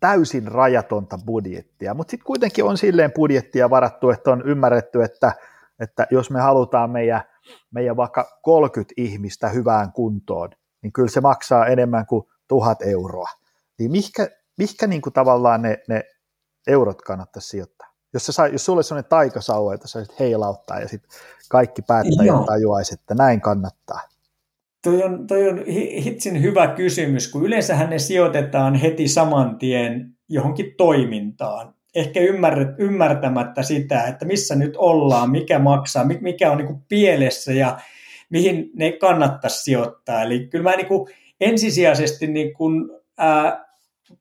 [0.00, 5.32] täysin rajatonta budjettia, mutta sitten kuitenkin on silleen budjettia varattu, että on ymmärretty, että,
[5.80, 7.22] että jos me halutaan meidän,
[7.70, 10.50] meidän vaikka 30 ihmistä hyvään kuntoon,
[10.82, 13.28] niin kyllä se maksaa enemmän kuin tuhat euroa.
[13.78, 14.28] Niin mihkä,
[14.58, 16.04] mihkä niin kuin tavallaan ne, ne
[16.66, 17.90] eurot kannattaisi sijoittaa?
[18.12, 21.10] Jos, sä, jos sulle sellainen taikasauva, että saisit heilauttaa ja sitten
[21.48, 24.00] kaikki päättäjät tajuaisi, että näin kannattaa.
[24.82, 25.64] Toi on, toi on
[26.04, 31.74] hitsin hyvä kysymys, kun yleensähän ne sijoitetaan heti saman tien johonkin toimintaan.
[31.94, 32.20] Ehkä
[32.78, 37.78] ymmärtämättä sitä, että missä nyt ollaan, mikä maksaa, mikä on niin pielessä ja
[38.30, 40.22] mihin ne kannattaisi sijoittaa.
[40.22, 40.86] Eli kyllä mä niin
[41.40, 43.64] ensisijaisesti niin kuin, ää,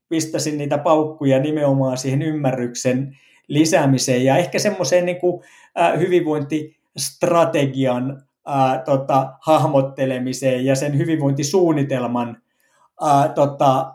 [0.09, 5.43] pistäisin niitä paukkuja nimenomaan siihen ymmärryksen lisäämiseen ja ehkä semmoiseen niin kuin,
[5.99, 12.41] hyvinvointistrategian ää, tota, hahmottelemiseen ja sen hyvinvointisuunnitelman
[13.01, 13.93] ää, tota, ää,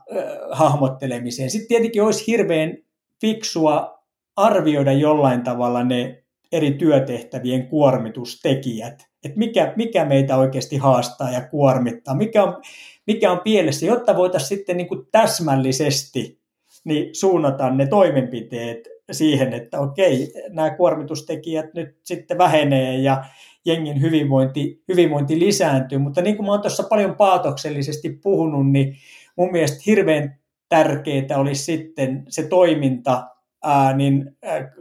[0.50, 1.50] hahmottelemiseen.
[1.50, 2.76] Sitten tietenkin olisi hirveän
[3.20, 4.04] fiksua
[4.36, 12.14] arvioida jollain tavalla ne eri työtehtävien kuormitustekijät, että mikä, mikä meitä oikeasti haastaa ja kuormittaa,
[12.14, 12.62] mikä on,
[13.06, 16.40] mikä on pielessä, jotta voitaisiin sitten niin kuin täsmällisesti
[16.84, 23.24] niin suunnata ne toimenpiteet siihen, että okei, nämä kuormitustekijät nyt sitten vähenee ja,
[23.64, 25.98] jengin hyvinvointi, hyvinvointi lisääntyy.
[25.98, 28.96] Mutta niin kuin mä oon tuossa paljon paatoksellisesti puhunut, niin
[29.36, 30.38] mun mielestä hirveän
[30.68, 33.28] tärkeää olisi sitten se toiminta
[33.64, 34.72] ää, niin, ää,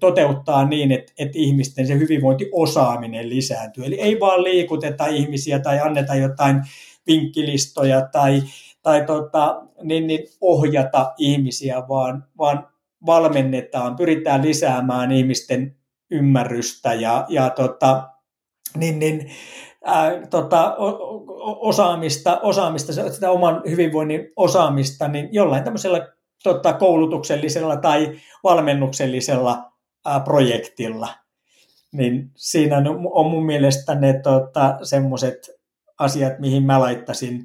[0.00, 3.84] toteuttaa niin, että, että ihmisten se hyvinvointiosaaminen lisääntyy.
[3.84, 6.62] Eli ei vaan liikuteta ihmisiä tai anneta jotain
[7.06, 8.42] vinkkilistoja tai,
[8.82, 12.68] tai tota, niin, niin ohjata ihmisiä, vaan, vaan
[13.06, 15.76] valmennetaan, pyritään lisäämään ihmisten
[16.10, 18.11] ymmärrystä ja, ja tota,
[18.76, 19.30] niin, niin,
[19.84, 20.76] ää, tota,
[21.40, 26.08] osaamista, osaamista, sitä oman hyvinvoinnin osaamista, niin jollain tämmöisellä
[26.42, 28.12] tota, koulutuksellisella tai
[28.44, 29.72] valmennuksellisella
[30.06, 31.08] ää, projektilla.
[31.92, 32.76] Niin siinä
[33.10, 35.50] on mun mielestä ne tota, semmoiset
[35.98, 37.42] asiat, mihin mä laittaisin,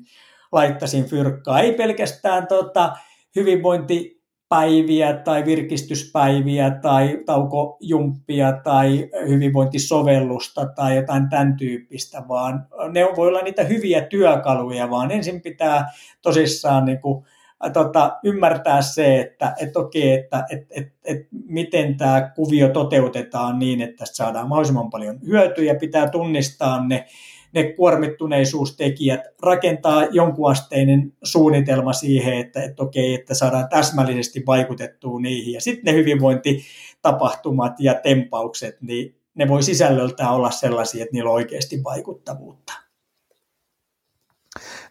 [0.52, 1.60] laittaisin fyrkkaa.
[1.60, 2.96] Ei pelkästään tota,
[3.36, 4.17] hyvinvointi
[4.50, 13.42] päiviä tai virkistyspäiviä tai taukojumppia tai hyvinvointisovellusta tai jotain tämän tyyppistä, vaan ne voi olla
[13.42, 15.92] niitä hyviä työkaluja, vaan ensin pitää
[16.22, 17.26] tosissaan niin kuin,
[17.74, 23.82] tota, ymmärtää se, että et okei, että et, et, et, miten tämä kuvio toteutetaan niin,
[23.82, 27.06] että saadaan mahdollisimman paljon hyötyjä, pitää tunnistaa ne
[27.54, 35.54] ne kuormittuneisuustekijät, rakentaa jonkunasteinen suunnitelma siihen, että, että okei, että saadaan täsmällisesti vaikutettua niihin.
[35.54, 41.36] Ja sitten ne hyvinvointitapahtumat ja tempaukset, niin ne voi sisällöltään olla sellaisia, että niillä on
[41.36, 42.74] oikeasti vaikuttavuutta.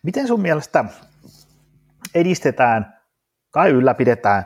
[0.03, 0.85] Miten sun mielestä
[2.15, 2.97] edistetään
[3.53, 4.45] tai ylläpidetään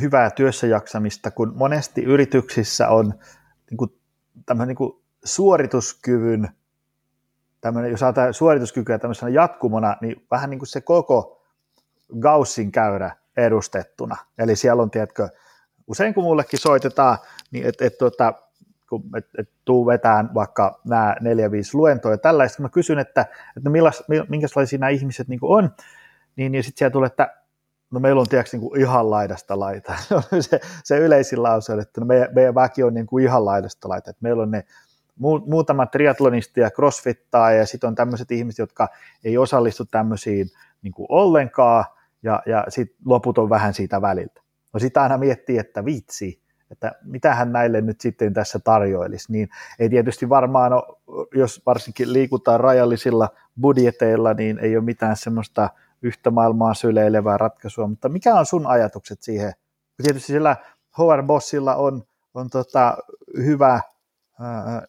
[0.00, 3.14] hyvää työssäjaksamista, kun monesti yrityksissä on
[3.70, 3.90] niin kuin,
[4.66, 4.92] niin kuin
[5.24, 6.48] suorituskyvyn
[7.64, 11.42] tämmöinen, jos ajatellaan suorituskykyä tämmöisenä jatkumona, niin vähän niin kuin se koko
[12.20, 14.16] Gaussin käyrä edustettuna.
[14.38, 15.28] Eli siellä on, tiedätkö,
[15.86, 17.18] usein kun mullekin soitetaan,
[17.50, 18.32] niin että et, tota,
[18.88, 23.70] kun et, et tuu vetään vaikka nämä neljä, viisi luentoja tällaista, mä kysyn, että, että
[23.70, 25.70] millas, minkälaisia nämä ihmiset niin on,
[26.36, 27.34] niin, niin sitten siellä tulee, että
[27.90, 29.94] no meillä on tiedätkö, niin kuin ihan laidasta laita.
[30.40, 33.88] se, se yleisin lause on, että no meidän, meidän väki on niin kuin ihan laidasta
[33.88, 34.64] laita, että meillä on ne
[35.46, 38.88] muutama triatlonisti ja crossfittaa ja sitten on tämmöiset ihmiset, jotka
[39.24, 40.46] ei osallistu tämmöisiin
[40.82, 41.84] niin ollenkaan
[42.22, 44.40] ja, ja sitten loput on vähän siitä väliltä.
[44.72, 49.48] No sitä aina miettii, että vitsi, että mitähän näille nyt sitten tässä tarjoilisi, niin
[49.78, 50.82] ei tietysti varmaan, ole,
[51.34, 53.28] jos varsinkin liikutaan rajallisilla
[53.60, 55.70] budjeteilla, niin ei ole mitään semmoista
[56.02, 59.52] yhtä maailmaa syleilevää ratkaisua, mutta mikä on sun ajatukset siihen?
[60.02, 60.56] Tietysti sillä
[60.98, 62.02] HR Bossilla on,
[62.34, 62.96] on tota,
[63.36, 63.80] hyvä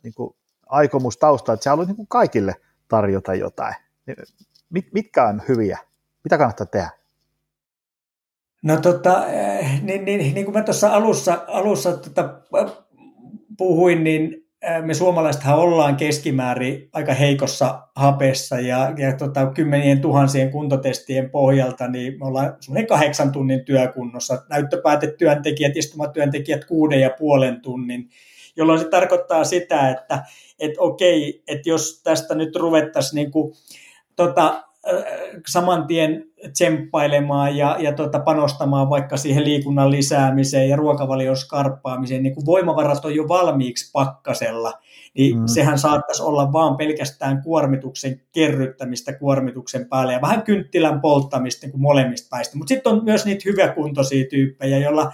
[0.03, 0.35] niin kuin
[0.67, 2.55] aikomus tausta, että sä haluat niin kuin kaikille
[2.87, 3.75] tarjota jotain.
[4.69, 5.79] Mit, mitkä on hyviä?
[6.23, 6.89] Mitä kannattaa tehdä?
[8.63, 12.41] No tota, eh, niin, niin, niin kuin mä tuossa alussa, alussa tota,
[13.57, 14.45] puhuin, niin
[14.85, 22.19] me suomalaisethan ollaan keskimäärin aika heikossa hapessa ja, ja tota, kymmenien tuhansien kuntotestien pohjalta niin
[22.19, 24.43] me ollaan semmoinen kahdeksan tunnin työkunnossa.
[24.49, 28.09] Näyttöpäätetyöntekijät, istumatyöntekijät kuuden ja puolen tunnin
[28.55, 30.23] jolloin se tarkoittaa sitä, että
[30.59, 33.53] et okei, että jos tästä nyt ruvettaisiin niin kuin,
[34.15, 34.63] tota,
[35.47, 42.35] saman tien tsemppailemaan ja, ja tota, panostamaan vaikka siihen liikunnan lisäämiseen ja ruokavalion skarppaamiseen, niin
[42.35, 44.73] kun voimavarat on jo valmiiksi pakkasella,
[45.13, 45.47] niin mm.
[45.47, 51.81] sehän saattaisi olla vaan pelkästään kuormituksen kerryttämistä kuormituksen päälle ja vähän kynttilän polttamista niin kuin
[51.81, 52.57] molemmista päistä.
[52.57, 55.13] Mutta sitten on myös niitä hyväkuntoisia tyyppejä, joilla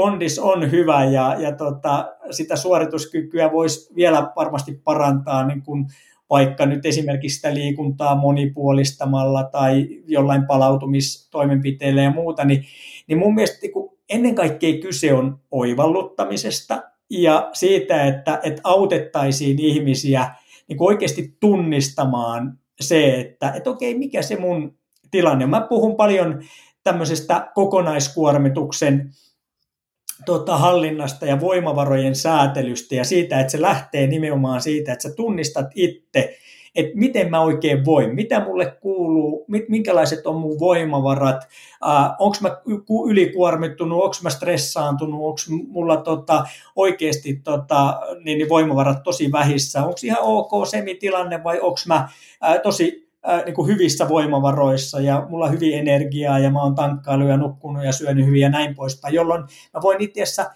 [0.00, 5.86] kondis on hyvä ja, ja tota, sitä suorituskykyä voisi vielä varmasti parantaa niin kuin
[6.30, 12.64] vaikka nyt esimerkiksi sitä liikuntaa monipuolistamalla tai jollain palautumistoimenpiteillä ja muuta, niin,
[13.06, 20.34] niin mun mielestä niin ennen kaikkea kyse on oivalluttamisesta ja siitä, että, että autettaisiin ihmisiä
[20.68, 24.78] niin oikeasti tunnistamaan se, että, että okei, mikä se mun
[25.10, 25.50] tilanne on.
[25.50, 26.42] Mä puhun paljon
[26.82, 29.10] tämmöisestä kokonaiskuormituksen
[30.24, 35.66] tota, hallinnasta ja voimavarojen säätelystä ja siitä, että se lähtee nimenomaan siitä, että sä tunnistat
[35.74, 36.36] itse,
[36.74, 41.48] että miten mä oikein voin, mitä mulle kuuluu, minkälaiset on mun voimavarat,
[41.88, 42.56] äh, onko mä
[43.10, 46.44] ylikuormittunut, onko mä stressaantunut, onko mulla tota,
[46.76, 52.08] oikeasti tota, niin, niin voimavarat tosi vähissä, onko ihan ok semitilanne vai onko mä
[52.44, 56.74] äh, tosi ää, niin kuin hyvissä voimavaroissa ja mulla on hyvin energiaa ja mä oon
[56.74, 60.50] tankkailu ja nukkunut ja syönyt hyvin ja näin poispäin, jolloin mä voin itse asiassa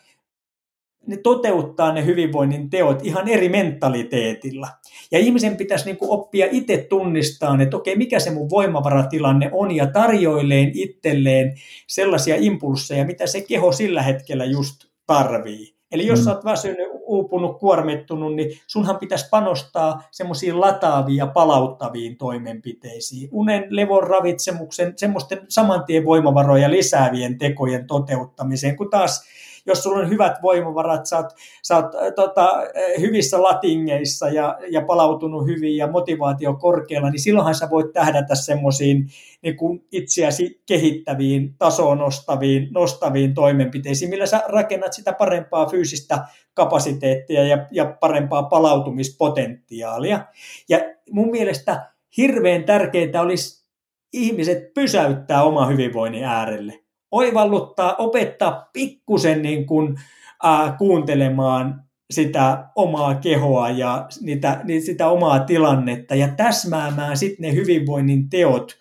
[1.06, 4.68] ne toteuttaa ne hyvinvoinnin teot ihan eri mentaliteetilla.
[5.10, 9.86] Ja ihmisen pitäisi niin oppia itse tunnistaa, että okei, mikä se mun voimavaratilanne on, ja
[9.86, 11.54] tarjoilleen itselleen
[11.86, 15.74] sellaisia impulseja, mitä se keho sillä hetkellä just tarvii.
[15.92, 16.24] Eli jos mm.
[16.24, 23.28] sä oot väsynyt, uupunut, kuormittunut, niin sunhan pitäisi panostaa semmoisiin lataaviin ja palauttaviin toimenpiteisiin.
[23.32, 29.24] Unen, levon, ravitsemuksen, semmoisten samantien voimavaroja lisäävien tekojen toteuttamiseen, kun taas
[29.66, 31.26] jos sulla on hyvät voimavarat, sä oot,
[31.62, 32.52] sä oot tota,
[33.00, 39.08] hyvissä latingeissa ja, ja palautunut hyvin ja motivaatio korkealla, niin silloinhan sä voit tähdätä semmoisiin
[39.42, 39.56] niin
[39.92, 47.96] itseäsi kehittäviin, tasoon nostaviin, nostaviin toimenpiteisiin, millä sä rakennat sitä parempaa fyysistä kapasiteettia ja, ja
[48.00, 50.26] parempaa palautumispotentiaalia.
[50.68, 50.78] Ja
[51.10, 53.64] mun mielestä hirveän tärkeää olisi
[54.12, 56.83] ihmiset pysäyttää oma hyvinvoinnin äärelle
[57.14, 59.96] oivalluttaa, opettaa pikkusen niin kuin,
[60.44, 67.54] äh, kuuntelemaan sitä omaa kehoa ja niitä, niin sitä omaa tilannetta ja täsmäämään sitten ne
[67.54, 68.78] hyvinvoinnin teot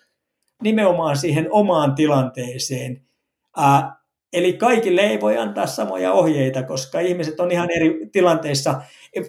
[0.62, 3.02] nimenomaan siihen omaan tilanteeseen.
[3.58, 3.84] Äh,
[4.32, 8.82] eli kaikille ei voi antaa samoja ohjeita, koska ihmiset on ihan eri tilanteissa,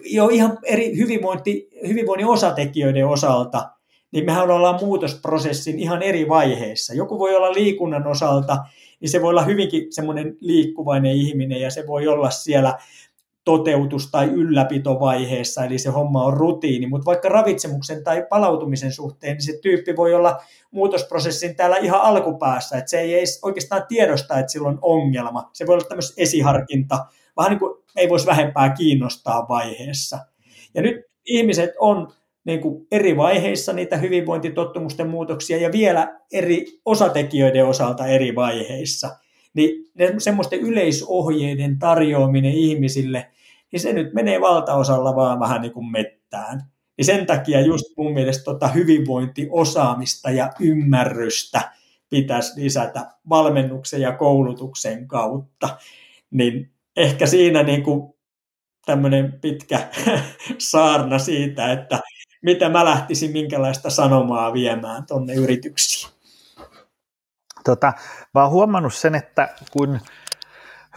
[0.04, 3.70] jo ihan eri hyvinvointi, hyvinvoinnin osatekijöiden osalta,
[4.12, 6.94] niin mehän ollaan muutosprosessin ihan eri vaiheissa.
[6.94, 8.58] Joku voi olla liikunnan osalta
[9.00, 12.78] niin se voi olla hyvinkin semmoinen liikkuvainen ihminen ja se voi olla siellä
[13.44, 19.42] toteutus- tai ylläpitovaiheessa, eli se homma on rutiini, mutta vaikka ravitsemuksen tai palautumisen suhteen, niin
[19.42, 24.52] se tyyppi voi olla muutosprosessin täällä ihan alkupäässä, että se ei edes oikeastaan tiedosta, että
[24.52, 25.50] sillä on ongelma.
[25.52, 30.18] Se voi olla tämmöistä esiharkinta, vähän niin kuin ei voisi vähempää kiinnostaa vaiheessa.
[30.74, 30.96] Ja nyt
[31.26, 32.12] ihmiset on
[32.46, 39.16] niin kuin eri vaiheissa niitä hyvinvointitottumusten muutoksia ja vielä eri osatekijöiden osalta eri vaiheissa.
[39.54, 43.30] Niin semmoisten yleisohjeiden tarjoaminen ihmisille,
[43.72, 46.62] niin se nyt menee valtaosalla vaan vähän niin kuin mettään.
[46.96, 51.72] Niin sen takia just mun mielestä tota hyvinvointiosaamista ja ymmärrystä
[52.10, 55.68] pitäisi lisätä valmennuksen ja koulutuksen kautta.
[56.30, 58.14] Niin ehkä siinä niin kuin
[58.86, 59.88] tämmöinen pitkä
[60.58, 62.00] saarna siitä, että
[62.42, 66.12] mitä mä lähtisin, minkälaista sanomaa viemään tuonne yrityksiin.
[67.64, 67.92] Tota,
[68.34, 70.00] mä oon huomannut sen, että kun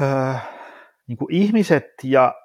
[0.02, 0.34] öö,
[1.08, 2.36] niin kuin ihmiset ja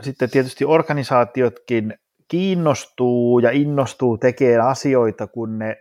[0.00, 5.76] sitten tietysti organisaatiotkin kiinnostuu ja innostuu tekemään asioita, kun ne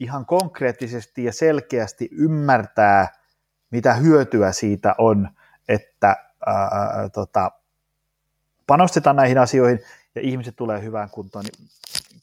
[0.00, 3.08] ihan konkreettisesti ja selkeästi ymmärtää,
[3.70, 5.28] mitä hyötyä siitä on,
[5.68, 6.16] että
[6.46, 7.50] ää, tota,
[8.66, 9.80] panostetaan näihin asioihin
[10.14, 11.44] ja ihmiset tulee hyvään kuntoon.
[11.44, 11.68] Niin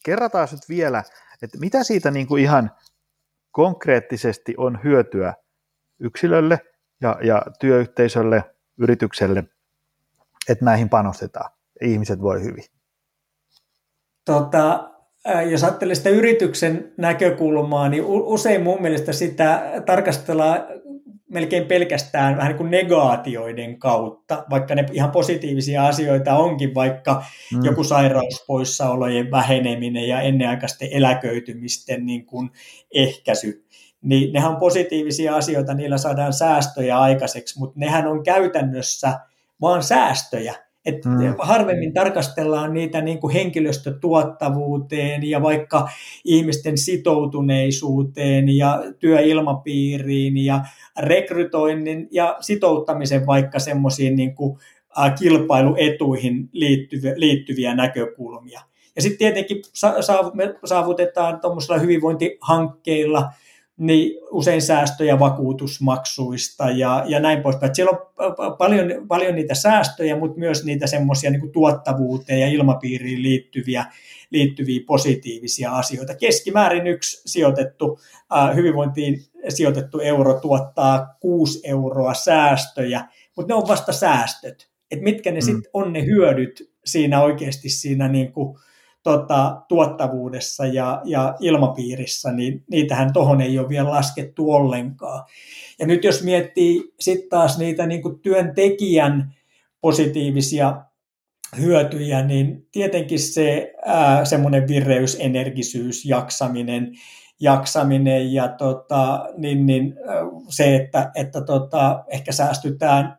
[0.06, 1.04] kerrataan nyt vielä,
[1.42, 2.72] että mitä siitä niin kuin ihan
[3.52, 5.34] konkreettisesti on hyötyä
[6.00, 6.60] yksilölle
[7.02, 8.44] ja, ja työyhteisölle,
[8.78, 9.44] yritykselle,
[10.50, 12.64] että näihin panostetaan ja ihmiset voi hyvin?
[14.26, 14.90] Tota,
[15.50, 20.66] jos ajattelee sitä yrityksen näkökulmaa, niin usein mun mielestä sitä tarkastellaan
[21.30, 27.23] melkein pelkästään vähän niin kuin negaatioiden kautta, vaikka ne ihan positiivisia asioita onkin, vaikka
[27.53, 27.65] mm.
[27.65, 32.51] joku sairauspoissaolojen väheneminen ja ennenaikaisten eläköitymisten niin kuin
[32.93, 33.65] ehkäisy,
[34.01, 39.19] niin nehän on positiivisia asioita, niillä saadaan säästöjä aikaiseksi, mutta nehän on käytännössä
[39.61, 40.55] vaan säästöjä,
[40.86, 41.36] et mm.
[41.39, 45.89] Harvemmin tarkastellaan niitä niin kuin henkilöstötuottavuuteen ja vaikka
[46.25, 50.61] ihmisten sitoutuneisuuteen ja työilmapiiriin ja
[50.99, 54.59] rekrytoinnin ja sitouttamisen vaikka semmoisiin niin kuin,
[55.19, 58.61] kilpailuetuihin liittyviä, liittyviä näkökulmia.
[58.95, 59.61] Ja sitten tietenkin
[60.65, 63.30] saavutetaan tuommoisilla hyvinvointihankkeilla–
[63.80, 67.75] niin usein säästöjä vakuutusmaksuista ja, ja näin poispäin.
[67.75, 73.86] Siellä on paljon, paljon niitä säästöjä, mutta myös niitä semmoisia niin tuottavuuteen ja ilmapiiriin liittyviä,
[74.32, 76.15] liittyviä positiivisia asioita.
[76.15, 77.99] Keskimäärin yksi sijoitettu,
[78.38, 84.69] äh, hyvinvointiin sijoitettu euro tuottaa 6 euroa säästöjä, mutta ne on vasta säästöt.
[84.91, 85.45] Et mitkä ne mm.
[85.45, 88.59] sitten on ne hyödyt siinä oikeasti siinä niin kuin,
[89.04, 95.26] tota, tuottavuudessa ja, ja ilmapiirissä, niin niitähän tuohon ei ole vielä laskettu ollenkaan.
[95.80, 99.34] Ja nyt jos miettii sitten taas niitä niin kuin työntekijän
[99.82, 100.82] positiivisia
[101.60, 103.74] hyötyjä, niin tietenkin se
[104.24, 106.91] semmoinen vireys, energisyys, jaksaminen,
[107.39, 109.95] jaksaminen ja tota, niin, niin,
[110.50, 113.18] se, että, että tota, ehkä säästytään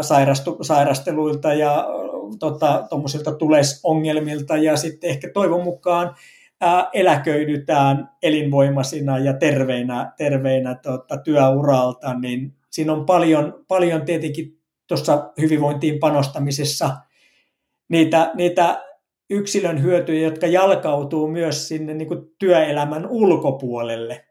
[0.00, 1.86] sairastu, sairasteluilta ja
[2.38, 2.88] tota,
[3.38, 6.14] tulesongelmilta ja sitten ehkä toivon mukaan
[6.60, 15.32] ää, eläköidytään elinvoimaisina ja terveinä, terveinä tota, työuralta, niin siinä on paljon, paljon tietenkin tuossa
[15.40, 16.96] hyvinvointiin panostamisessa
[17.88, 18.84] niitä, niitä
[19.30, 24.24] yksilön hyötyjä, jotka jalkautuu myös sinne niin kuin työelämän ulkopuolelle.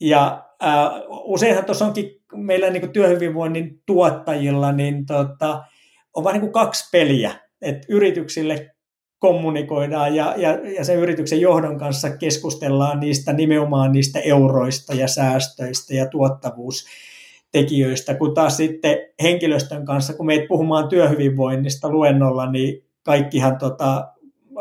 [0.00, 5.64] Ja äh, useinhan tuossa onkin meillä niin kuin työhyvinvoinnin tuottajilla, niin tota,
[6.16, 8.70] on vain niin kaksi peliä, että yrityksille
[9.18, 15.94] kommunikoidaan ja, ja, ja sen yrityksen johdon kanssa keskustellaan niistä nimenomaan niistä euroista ja säästöistä
[15.94, 24.08] ja tuottavuustekijöistä, kun taas sitten henkilöstön kanssa, kun meitä puhumaan työhyvinvoinnista luennolla, niin kaikkihan tota,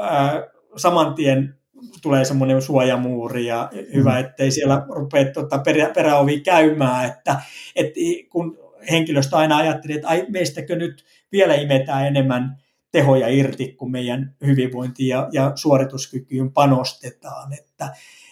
[0.01, 0.47] ää,
[0.77, 1.55] saman tien
[2.01, 4.19] tulee semmoinen suojamuuri ja hyvä, mm.
[4.19, 7.41] ettei siellä rupea tota, perä, peräovi käymään, että,
[7.75, 7.99] että
[8.29, 8.57] kun
[8.91, 11.05] henkilöstö aina ajattelee, että ai, meistäkö nyt
[11.35, 12.57] vielä imetään enemmän
[12.91, 17.53] tehoja irti, kun meidän hyvinvointiin ja, ja suorituskykyyn panostetaan.
[17.53, 17.89] Että,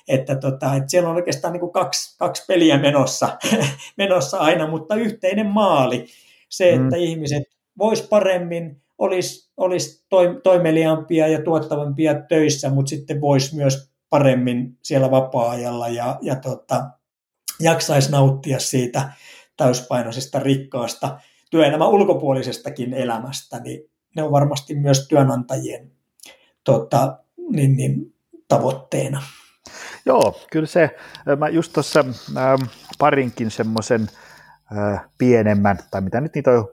[0.07, 3.37] että, tota, että siellä on oikeastaan niin kuin kaksi, kaksi peliä menossa,
[3.97, 6.05] menossa aina, mutta yhteinen maali.
[6.49, 7.01] Se, että mm.
[7.01, 7.43] ihmiset
[7.77, 10.05] vois paremmin, olisi, olisi
[10.43, 16.89] toimeliaampia ja tuottavampia töissä, mutta sitten voisi myös paremmin siellä vapaa-ajalla ja, ja tota,
[17.59, 19.09] jaksaisi nauttia siitä
[19.57, 21.19] täyspainoisesta, rikkaasta
[21.53, 25.91] työelämän ulkopuolisestakin elämästä, niin ne on varmasti myös työnantajien
[26.63, 27.17] tota,
[27.49, 28.15] niin, niin,
[28.47, 29.21] tavoitteena.
[30.05, 30.95] Joo, kyllä se,
[31.39, 32.05] mä just tuossa
[32.37, 32.61] ähm,
[32.99, 34.07] parinkin semmoisen
[34.77, 36.67] äh, pienemmän, tai mitä nyt niitä on,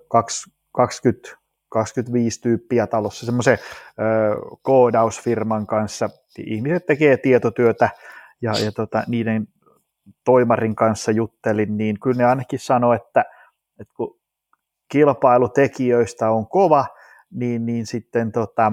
[0.72, 1.28] 20,
[1.68, 3.58] 25 tyyppiä talossa, semmoisen
[4.62, 7.90] koodausfirman kanssa, ihmiset tekee tietotyötä,
[8.42, 9.48] ja, ja tota, niiden
[10.24, 13.24] toimarin kanssa juttelin, niin kyllä ne ainakin sanoi, että,
[13.80, 14.19] että kun
[14.92, 16.86] kilpailutekijöistä on kova,
[17.30, 18.72] niin, niin sitten tota,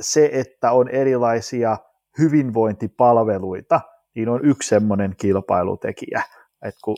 [0.00, 1.76] se, että on erilaisia
[2.18, 3.80] hyvinvointipalveluita,
[4.14, 6.22] niin on yksi semmoinen kilpailutekijä.
[6.62, 6.96] että kun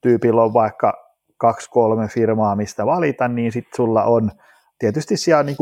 [0.00, 0.92] tyypillä on vaikka
[1.36, 4.30] kaksi, kolme firmaa, mistä valita, niin sitten sulla on
[4.78, 5.56] tietysti siellä niin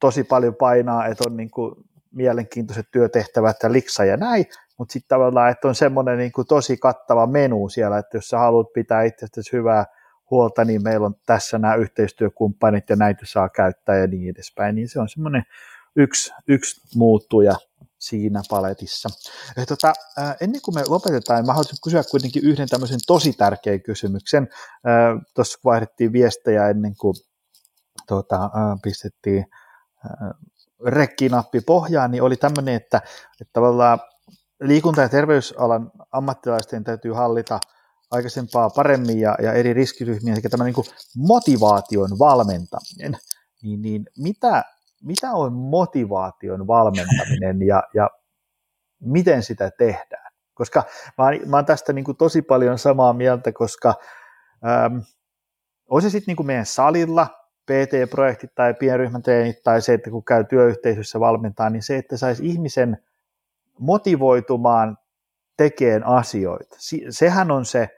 [0.00, 1.50] tosi paljon painaa, että on niin
[2.12, 4.46] mielenkiintoiset työtehtävät ja liksa ja näin,
[4.78, 8.72] mutta sitten tavallaan, että on semmoinen niin tosi kattava menu siellä, että jos sä haluat
[8.72, 9.84] pitää itsestäsi hyvää
[10.30, 14.88] huolta, niin meillä on tässä nämä yhteistyökumppanit ja näitä saa käyttää ja niin edespäin, niin
[14.88, 15.42] se on semmoinen
[15.96, 17.54] yksi, yksi muuttuja
[17.98, 19.08] siinä paletissa.
[19.56, 19.92] Ja tota,
[20.40, 24.48] ennen kuin me lopetetaan, mä haluaisin kysyä kuitenkin yhden tämmöisen tosi tärkeän kysymyksen.
[25.34, 27.14] Tuossa vaihdettiin viestejä ennen kuin
[28.06, 28.50] tota,
[28.82, 29.46] pistettiin
[30.86, 33.00] rekkinappi pohjaan, niin oli tämmöinen, että,
[33.40, 33.98] että tavallaan
[34.60, 37.60] liikunta- ja terveysalan ammattilaisten täytyy hallita–
[38.10, 40.86] aikaisempaa paremmin ja, ja eri riskiryhmiä sekä tämä niin kuin
[41.16, 43.18] motivaation valmentaminen,
[43.62, 44.64] niin, niin mitä,
[45.02, 48.10] mitä on motivaation valmentaminen ja, ja
[49.00, 50.32] miten sitä tehdään?
[50.54, 50.82] Koska
[51.18, 53.94] mä oon, mä oon tästä niin kuin tosi paljon samaa mieltä, koska
[54.66, 54.98] ähm,
[55.90, 57.26] on se sitten niin meidän salilla,
[57.66, 62.46] PT-projektit tai pienryhmän treenit tai se, että kun käy työyhteisössä valmentaa, niin se, että saisi
[62.46, 62.98] ihmisen
[63.78, 64.98] motivoitumaan
[65.56, 66.76] tekemään asioita.
[67.10, 67.88] Sehän on se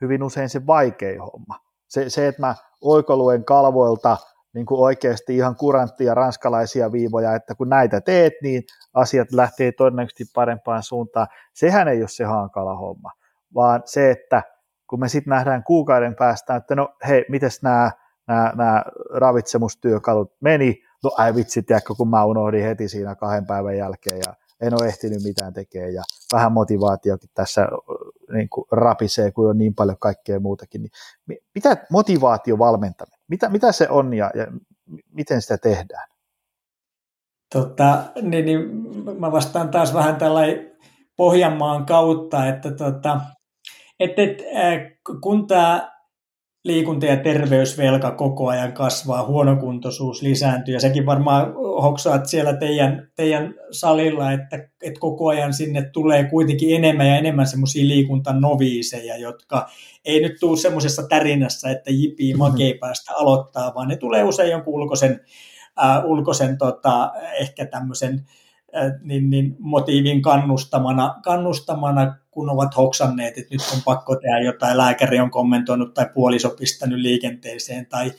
[0.00, 1.58] hyvin usein se vaikein homma.
[1.88, 4.16] Se, se että mä oikoluen kalvoilta
[4.54, 8.62] niin kuin oikeasti ihan kuranttia ranskalaisia viivoja, että kun näitä teet, niin
[8.94, 11.26] asiat lähtee todennäköisesti parempaan suuntaan.
[11.54, 13.10] Sehän ei ole se hankala homma,
[13.54, 14.42] vaan se, että
[14.90, 17.90] kun me sitten nähdään kuukauden päästä, että no hei, miten nämä,
[18.28, 18.84] nämä, nämä
[19.14, 24.34] ravitsemustyökalut meni, no ai vitsi, tiedätkö, kun mä unohdin heti siinä kahden päivän jälkeen ja
[24.62, 26.02] en ole ehtinyt mitään tekemään ja
[26.32, 27.68] vähän motivaatiokin tässä
[28.32, 30.82] niin kuin rapisee, kun on niin paljon kaikkea muutakin.
[30.82, 34.46] Niin mitä motivaatio valmentaminen, mitä, mitä se on ja, ja
[35.12, 36.08] miten sitä tehdään?
[37.52, 38.60] Tota, niin, niin,
[39.18, 40.72] mä vastaan taas vähän tällainen
[41.16, 43.20] Pohjanmaan kautta, että tota,
[44.00, 44.42] et, et,
[45.22, 45.92] kun tämä
[46.64, 53.54] liikunta- ja terveysvelka koko ajan kasvaa, huonokuntoisuus lisääntyy ja sekin varmaan hoksaat siellä teidän, teidän
[53.70, 59.68] salilla, että, että koko ajan sinne tulee kuitenkin enemmän ja enemmän semmoisia liikuntanoviiseja, jotka
[60.04, 62.38] ei nyt tule semmoisessa tärinässä, että jipii mm-hmm.
[62.38, 65.20] makei päästä aloittaa, vaan ne tulee usein jonkun ulkoisen,
[65.84, 68.26] äh, ulkoisen tota, ehkä tämmöisen
[68.76, 74.76] äh, niin, niin motiivin kannustamana, kannustamana kun ovat hoksanneet, että nyt on pakko tehdä jotain,
[74.76, 78.12] lääkäri on kommentoinut tai puoliso pistänyt liikenteeseen tai,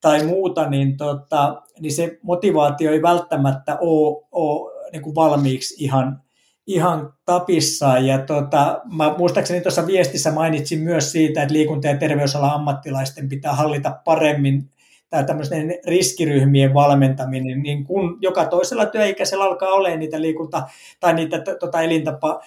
[0.00, 6.22] tai muuta, niin, tota, niin se motivaatio ei välttämättä ole, ole niin kuin valmiiksi ihan,
[6.66, 8.06] ihan tapissaan.
[8.06, 13.52] Ja tota, mä muistaakseni tuossa viestissä mainitsin myös siitä, että liikunta- ja terveysalan ammattilaisten pitää
[13.52, 14.70] hallita paremmin
[15.10, 20.68] tämä tämmöisten riskiryhmien valmentaminen, niin kun joka toisella työikäisellä alkaa olemaan niitä liikunta-
[21.00, 22.40] tai niitä tota, elintapa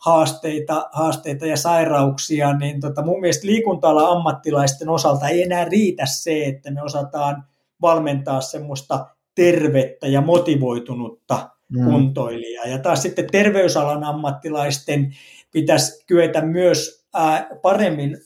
[0.00, 6.44] haasteita, haasteita ja sairauksia, niin tota, mun mielestä liikunta ammattilaisten osalta ei enää riitä se,
[6.44, 7.44] että me osataan
[7.80, 11.84] valmentaa semmoista tervettä ja motivoitunutta mm.
[11.84, 12.64] kuntoilijaa.
[12.64, 15.14] Ja taas sitten terveysalan ammattilaisten
[15.52, 18.16] pitäisi kyetä myös ää, paremmin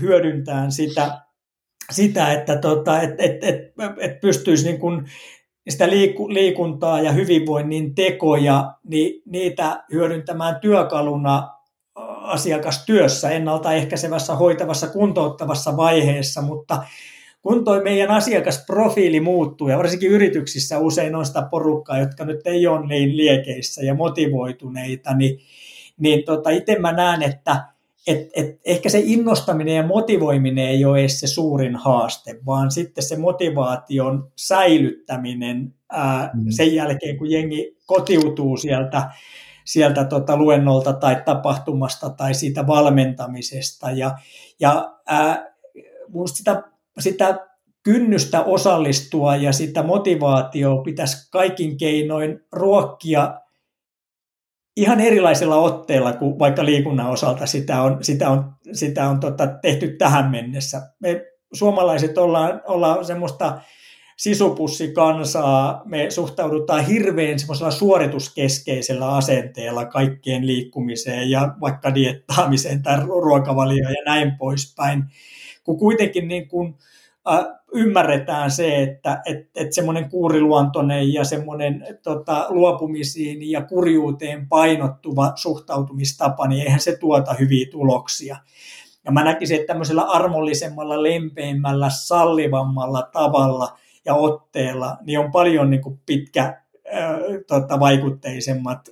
[0.00, 1.26] hyödyntämään sitä
[1.92, 5.06] sitä, että tota, et, et, et, et pystyisi niin kuin
[5.68, 5.88] sitä
[6.28, 11.48] liikuntaa ja hyvinvoinnin tekoja, niin niitä hyödyntämään työkaluna
[12.22, 16.82] asiakastyössä, ennaltaehkäisevässä, hoitavassa, kuntouttavassa vaiheessa, mutta
[17.42, 22.66] kun toi meidän asiakasprofiili muuttuu, ja varsinkin yrityksissä usein on sitä porukkaa, jotka nyt ei
[22.66, 25.38] ole niin liekeissä ja motivoituneita, niin,
[25.98, 27.75] niin tota, itse mä näen, että
[28.06, 33.04] et, et ehkä se innostaminen ja motivoiminen ei ole edes se suurin haaste, vaan sitten
[33.04, 36.44] se motivaation säilyttäminen ää, mm.
[36.50, 39.10] sen jälkeen, kun jengi kotiutuu sieltä,
[39.64, 43.90] sieltä tota luennolta tai tapahtumasta tai siitä valmentamisesta.
[43.90, 44.18] Ja,
[44.60, 45.54] ja ää,
[46.26, 46.62] sitä,
[46.98, 47.46] sitä
[47.82, 53.40] kynnystä osallistua ja sitä motivaatioa pitäisi kaikin keinoin ruokkia
[54.76, 59.88] ihan erilaisilla otteilla kuin vaikka liikunnan osalta sitä on, sitä on, sitä on tota, tehty
[59.88, 60.82] tähän mennessä.
[61.00, 63.60] Me suomalaiset ollaan, ollaan semmoista
[64.16, 74.02] sisupussikansaa, me suhtaudutaan hirveän semmoisella suorituskeskeisellä asenteella kaikkeen liikkumiseen ja vaikka diettaamiseen tai ruokavalioon ja
[74.04, 75.04] näin poispäin,
[75.64, 76.74] kun kuitenkin niin kuin,
[77.72, 86.46] ymmärretään se, että et, et semmoinen kuuriluontoinen ja semmoinen tota, luopumisiin ja kurjuuteen painottuva suhtautumistapa,
[86.46, 88.36] niin eihän se tuota hyviä tuloksia.
[89.04, 95.82] Ja mä näkisin, että tämmöisellä armollisemmalla, lempeimmällä, sallivammalla tavalla ja otteella, niin on paljon niin
[95.82, 96.62] kuin pitkä,
[96.94, 97.10] äh,
[97.46, 98.88] tota, vaikutteisemmat,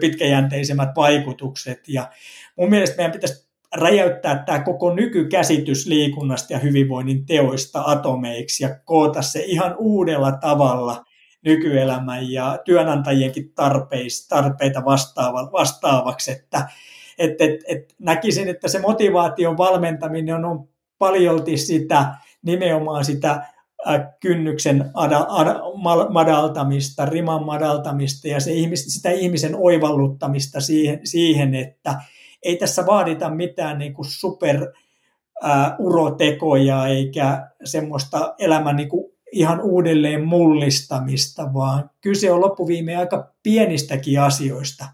[0.00, 1.88] pitkäjänteisemmät vaikutukset.
[1.88, 2.08] Ja
[2.56, 9.22] mun mielestä meidän pitäisi räjäyttää tämä koko nykykäsitys liikunnasta ja hyvinvoinnin teoista atomeiksi ja koota
[9.22, 11.04] se ihan uudella tavalla
[11.44, 16.68] nykyelämän ja työnantajienkin tarpeis, tarpeita vastaava, vastaavaksi, että
[17.18, 20.68] et, et, et näkisin, että se motivaation valmentaminen on, on
[20.98, 23.46] paljolti sitä nimenomaan sitä
[24.20, 25.60] kynnyksen ada, ada,
[26.10, 31.94] madaltamista, riman madaltamista ja se ihmis, sitä ihmisen oivalluttamista siihen, siihen että
[32.42, 34.66] ei tässä vaadita mitään niin kuin super
[35.42, 43.32] ää, urotekoja eikä semmoista elämän niin kuin ihan uudelleen mullistamista, vaan kyse on loppuviimeen aika
[43.42, 44.84] pienistäkin asioista.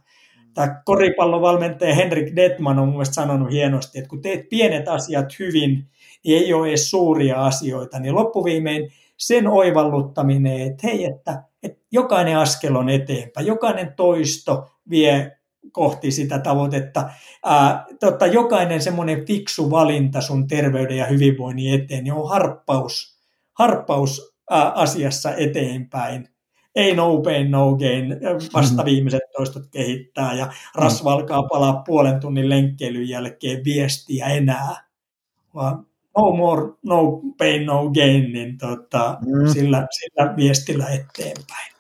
[0.55, 5.89] Tämä koripallovalmentaja Henrik Detman on mielestäni sanonut hienosti, että kun teet pienet asiat hyvin,
[6.25, 12.39] niin ei ole edes suuria asioita, niin loppuviimein sen oivalluttaminen, että hei, että, että jokainen
[12.39, 15.38] askel on eteenpäin, jokainen toisto vie
[15.73, 17.11] kohti sitä tavoitetta.
[17.45, 23.19] Ää, totta, jokainen semmoinen fiksu valinta sun terveyden ja hyvinvoinnin eteen niin on harppaus,
[23.53, 26.29] harppaus ää, asiassa eteenpäin.
[26.75, 28.17] Ei no pain, no gain,
[28.55, 28.85] vasta mm-hmm.
[28.85, 34.89] viimeiset toistot kehittää ja rasva alkaa palaa puolen tunnin lenkkeilyn jälkeen viestiä enää.
[35.55, 39.53] Vaan no more, no pain, no gain, niin tota, mm.
[39.53, 41.73] sillä, sillä viestillä eteenpäin.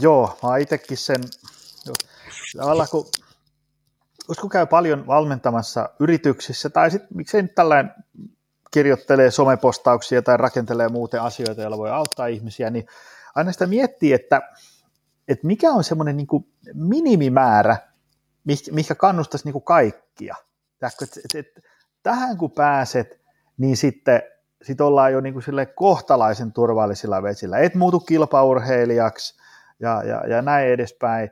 [0.00, 1.20] Joo, mä itsekin sen,
[2.90, 3.06] kun
[4.40, 7.94] kun käy paljon valmentamassa yrityksissä, tai sitten miksei nyt tällainen
[8.70, 12.86] kirjoittelee somepostauksia tai rakentelee muuten asioita, joilla voi auttaa ihmisiä, niin
[13.34, 14.42] aina sitä miettii, että,
[15.28, 16.26] että mikä on semmoinen niin
[16.74, 17.76] minimimäärä,
[18.72, 20.36] mikä kannustaisi niin kuin kaikkia.
[20.82, 21.60] että, että, että,
[22.02, 23.20] tähän kun pääset,
[23.58, 24.22] niin sitten
[24.62, 27.58] sit ollaan jo niin kuin kohtalaisen turvallisilla vesillä.
[27.58, 29.34] Et muutu kilpaurheilijaksi
[29.80, 31.30] ja, ja, ja näin edespäin.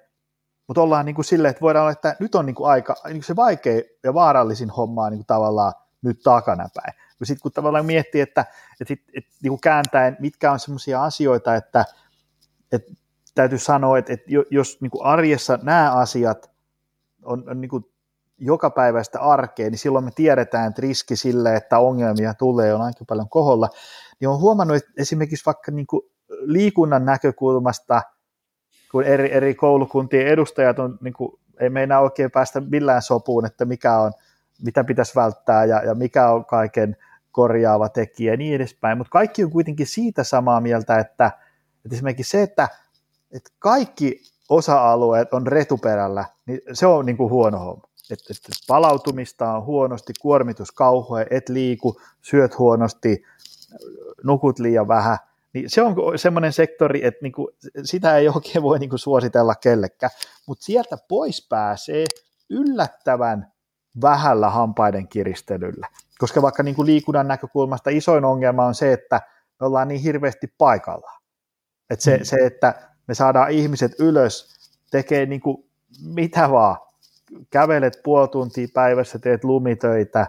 [0.66, 3.16] Mutta ollaan niin kuin silleen, että voidaan olla, että nyt on niin kuin aika, niin
[3.16, 6.94] kuin se vaikea ja vaarallisin homma niin kuin tavallaan nyt takanapäin.
[7.22, 8.40] Sitten kun tavallaan miettii, että,
[8.80, 11.84] että, sit, että niin kuin kääntäen, mitkä on sellaisia asioita, että,
[12.72, 12.92] että
[13.34, 16.50] täytyy sanoa, että, että jos niin kuin arjessa nämä asiat
[17.24, 17.84] on, on niin kuin
[18.38, 23.28] jokapäiväistä arkea, niin silloin me tiedetään, että riski sille, että ongelmia tulee, on aika paljon
[23.28, 23.68] koholla.
[24.20, 28.02] Niin on huomannut, että esimerkiksi vaikka niin kuin liikunnan näkökulmasta–
[28.94, 33.64] kun eri, eri koulukuntien edustajat on, niin kuin, ei meinaa oikein päästä millään sopuun, että
[33.64, 34.12] mikä on,
[34.64, 36.96] mitä pitäisi välttää ja, ja mikä on kaiken
[37.32, 41.26] korjaava tekijä ja niin edespäin, mutta kaikki on kuitenkin siitä samaa mieltä, että,
[41.84, 42.68] että esimerkiksi se, että,
[43.32, 47.88] että kaikki osa-alueet on retuperällä, niin se on niin kuin huono homma.
[48.10, 53.22] Että, että palautumista on huonosti, kuormitus kauhea, et liiku, syöt huonosti,
[54.24, 55.18] nukut liian vähän–
[55.54, 57.50] niin se on semmoinen sektori, että niinku,
[57.84, 60.10] sitä ei oikein voi niinku suositella kellekään,
[60.46, 62.04] mutta sieltä pois pääsee
[62.50, 63.52] yllättävän
[64.02, 65.88] vähällä hampaiden kiristelyllä.
[66.18, 69.20] Koska vaikka niinku liikunnan näkökulmasta isoin ongelma on se, että
[69.60, 71.22] me ollaan niin hirveästi paikallaan.
[71.90, 72.24] Et se, mm.
[72.24, 72.74] se, että
[73.08, 74.54] me saadaan ihmiset ylös,
[74.90, 75.66] tekee niinku
[76.02, 76.76] mitä vaan.
[77.50, 80.26] Kävelet puoli tuntia päivässä, teet lumitöitä,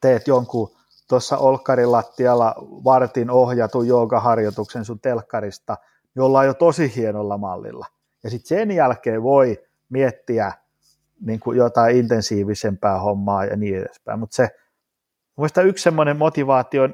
[0.00, 0.76] teet jonkun
[1.10, 2.54] tuossa olkkarin lattialla
[2.84, 5.76] vartin ohjatun joogaharjoituksen sun telkkarista,
[6.14, 7.86] niin ollaan jo tosi hienolla mallilla.
[8.24, 10.52] Ja sitten sen jälkeen voi miettiä
[11.20, 14.18] niin kuin jotain intensiivisempää hommaa ja niin edespäin.
[14.18, 14.48] Mutta se,
[15.36, 16.88] mielestäni yksi semmoinen motivaatio,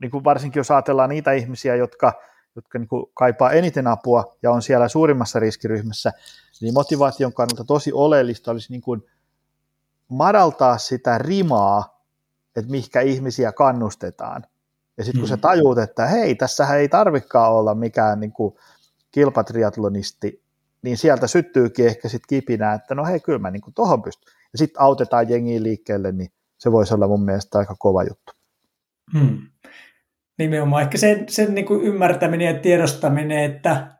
[0.00, 2.12] niin kuin varsinkin jos ajatellaan niitä ihmisiä, jotka,
[2.56, 6.12] jotka niin kuin kaipaa eniten apua ja on siellä suurimmassa riskiryhmässä,
[6.60, 9.02] niin motivaation kannalta tosi oleellista olisi niin kuin
[10.08, 11.99] madaltaa sitä rimaa,
[12.56, 14.44] että mihinkä ihmisiä kannustetaan.
[14.98, 15.30] Ja sitten kun mm.
[15.30, 18.54] sä tajuut, että hei, tässä ei tarvikaan olla mikään niin kuin
[19.10, 20.42] kilpatriatlonisti,
[20.82, 24.32] niin sieltä syttyykin ehkä sitten kipinä, että no hei, kyllä mä niin tuohon pystyn.
[24.52, 28.32] Ja sitten autetaan jengiä liikkeelle, niin se voisi olla mun mielestä aika kova juttu.
[29.18, 29.38] Hmm.
[30.38, 33.94] Nimenomaan ehkä sen, sen niin kuin ymmärtäminen ja tiedostaminen, että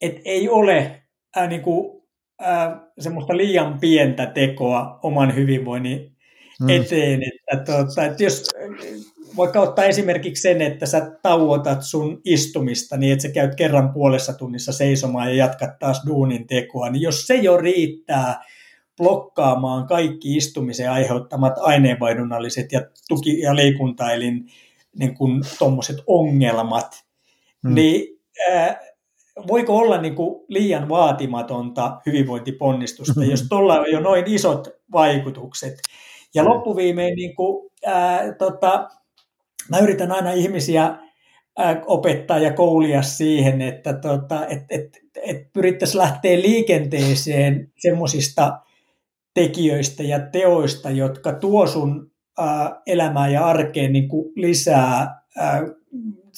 [0.00, 1.02] et ei ole
[1.36, 2.02] ää, niin kuin,
[2.40, 6.16] ää, semmoista liian pientä tekoa oman hyvinvoinnin
[6.60, 6.68] hmm.
[6.68, 7.22] eteen.
[7.22, 8.44] Että, tuota, että jos
[9.36, 14.32] vaikka ottaa esimerkiksi sen, että sä tauotat sun istumista niin, että sä käyt kerran puolessa
[14.32, 18.44] tunnissa seisomaan ja jatkat taas duunin tekoa, niin jos se jo riittää
[18.96, 24.46] blokkaamaan kaikki istumisen aiheuttamat aineenvaihdunnalliset ja tuki- ja liikuntaelin
[24.98, 25.42] niin kuin
[26.06, 27.04] ongelmat,
[27.62, 27.74] hmm.
[27.74, 28.20] niin
[28.50, 28.80] ää,
[29.46, 35.74] voiko olla niin kuin liian vaatimatonta hyvinvointiponnistusta, jos tuolla on jo noin isot vaikutukset.
[36.34, 38.88] Ja loppuviimein niin kuin, ää, tota,
[39.70, 40.98] mä yritän aina ihmisiä
[41.86, 48.60] opettaa ja koulia siihen, että tota, et, et, et pyrittäisiin lähteä liikenteeseen semmoisista
[49.34, 55.62] tekijöistä ja teoista, jotka tuo sun ää, elämään ja arkeen niin kuin lisää ää,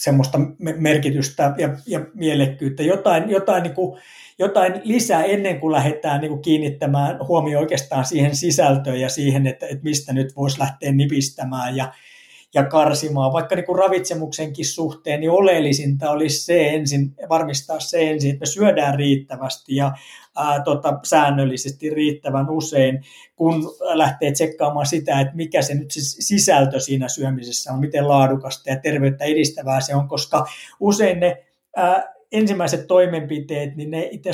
[0.00, 4.00] semmoista merkitystä ja, ja mielekkyyttä, jotain, jotain, niin kuin,
[4.38, 9.66] jotain lisää ennen kuin lähdetään niin kuin kiinnittämään huomioon oikeastaan siihen sisältöön ja siihen, että,
[9.66, 11.76] että mistä nyt voisi lähteä nipistämään.
[11.76, 11.92] Ja,
[12.54, 13.32] ja karsimaan.
[13.32, 18.46] Vaikka niin kuin ravitsemuksenkin suhteen, niin oleellisinta olisi se ensin, varmistaa se ensin, että me
[18.46, 19.92] syödään riittävästi ja
[20.36, 23.04] ää, tota, säännöllisesti riittävän usein,
[23.36, 28.70] kun lähtee tsekkaamaan sitä, että mikä se nyt se sisältö siinä syömisessä on, miten laadukasta
[28.70, 30.46] ja terveyttä edistävää se on, koska
[30.80, 31.44] usein ne
[31.76, 34.30] ää, ensimmäiset toimenpiteet, niin ne itse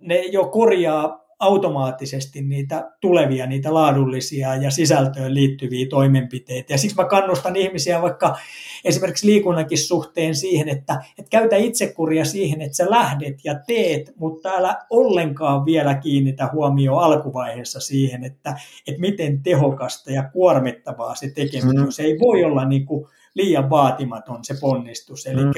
[0.00, 6.72] ne jo korjaa automaattisesti niitä tulevia, niitä laadullisia ja sisältöön liittyviä toimenpiteitä.
[6.72, 8.36] Ja siksi mä kannustan ihmisiä vaikka
[8.84, 14.50] esimerkiksi liikunnankin suhteen siihen, että, että käytä itsekuria siihen, että sä lähdet ja teet, mutta
[14.50, 18.56] älä ollenkaan vielä kiinnitä huomioon alkuvaiheessa siihen, että,
[18.86, 21.90] että miten tehokasta ja kuormittavaa se tekeminen mm.
[21.90, 25.26] Se ei voi olla niin kuin liian vaatimaton se ponnistus.
[25.26, 25.52] Eli, mm.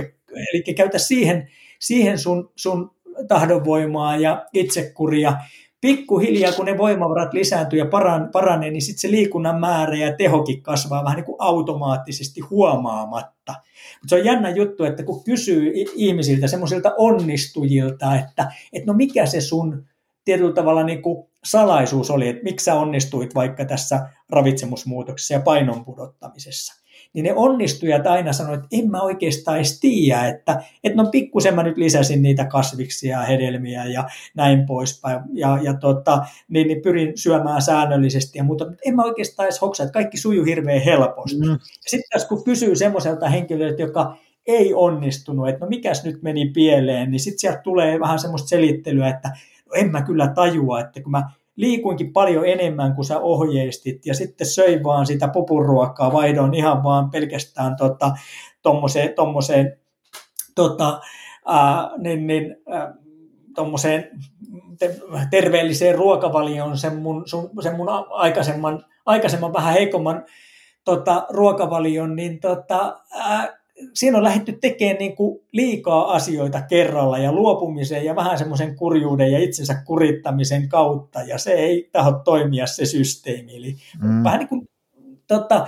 [0.52, 1.48] eli käytä siihen,
[1.78, 2.96] siihen sun, sun
[3.28, 5.36] tahdonvoimaa ja itsekuria
[5.86, 7.86] pikkuhiljaa, kun ne voimavarat lisääntyy ja
[8.32, 13.52] paranee, niin sitten se liikunnan määrä ja tehokin kasvaa vähän niin kuin automaattisesti huomaamatta.
[14.00, 19.26] Mutta se on jännä juttu, että kun kysyy ihmisiltä, semmoisilta onnistujilta, että, että no mikä
[19.26, 19.86] se sun
[20.24, 25.84] tietyllä tavalla niin kuin salaisuus oli, että miksi sä onnistuit vaikka tässä ravitsemusmuutoksessa ja painon
[25.84, 26.85] pudottamisessa
[27.16, 31.54] niin ne onnistujat aina sanoivat, että en mä oikeastaan edes tiedä, että, että no pikkusen
[31.54, 36.82] mä nyt lisäsin niitä kasviksia ja hedelmiä ja näin poispäin, ja, ja tota, niin, niin
[36.82, 40.80] pyrin syömään säännöllisesti ja muuta, mutta en mä oikeastaan edes hoksa, että kaikki sujuu hirveän
[40.80, 41.36] helposti.
[41.36, 41.58] Mm.
[41.86, 47.10] Sitten tässä kun kysyy semmoiselta henkilöltä, joka ei onnistunut, että no mikäs nyt meni pieleen,
[47.10, 49.28] niin sitten sieltä tulee vähän semmoista selittelyä, että
[49.66, 54.14] no en mä kyllä tajua, että kun mä liikuinkin paljon enemmän kuin sä ohjeistit ja
[54.14, 58.12] sitten söin vaan sitä pupuruokaa, vaihdoin ihan vaan pelkästään tota,
[60.54, 61.00] tota,
[61.98, 62.56] niin, niin,
[63.54, 64.10] tommoseen
[65.30, 67.24] terveelliseen ruokavalioon sen mun,
[67.62, 70.24] sen mun aikaisemman, aikaisemman vähän heikomman
[70.84, 73.58] tota, ruokavalion, niin tota, ää,
[73.94, 79.32] siinä on lähdetty tekemään niin kuin liikaa asioita kerralla ja luopumisen ja vähän semmoisen kurjuuden
[79.32, 83.56] ja itsensä kurittamisen kautta ja se ei taho toimia se systeemi.
[83.56, 84.24] Eli mm.
[84.24, 84.68] vähän niin kuin
[85.26, 85.66] tota,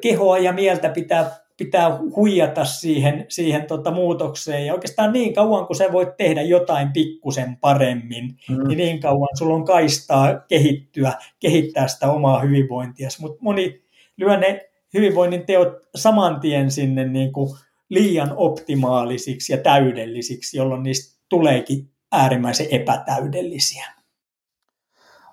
[0.00, 5.76] kehoa ja mieltä pitää, pitää huijata siihen, siihen tota muutokseen ja oikeastaan niin kauan kun
[5.76, 8.68] sä voit tehdä jotain pikkusen paremmin, mm.
[8.68, 13.08] niin niin kauan sulla on kaistaa kehittyä, kehittää sitä omaa hyvinvointia.
[13.20, 13.82] Mutta moni
[14.16, 17.58] lyö ne hyvinvoinnin teot saman tien sinne niin kuin
[17.88, 23.86] liian optimaalisiksi ja täydellisiksi, jolloin niistä tuleekin äärimmäisen epätäydellisiä.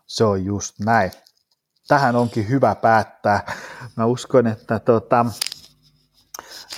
[0.05, 1.11] Se on just näin.
[1.87, 3.55] Tähän onkin hyvä päättää.
[3.97, 5.25] Mä uskon, että tota,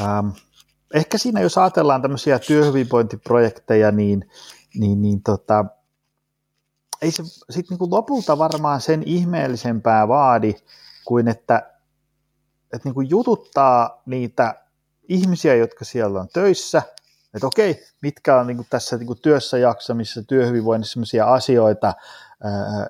[0.02, 0.28] ähm,
[0.94, 4.30] ehkä siinä jos ajatellaan tämmöisiä työhyvinvointiprojekteja, niin,
[4.76, 5.66] niin, niin tota,
[7.02, 10.54] ei se sitten niin lopulta varmaan sen ihmeellisempää vaadi
[11.06, 11.73] kuin että
[12.74, 14.56] että niin kuin jututtaa niitä
[15.10, 16.82] ihmisiä, jotka siellä on töissä,
[17.34, 21.94] että okei, mitkä on niin kuin tässä niin kuin työssä jaksamisessa, työhyvinvoinnissa sellaisia asioita,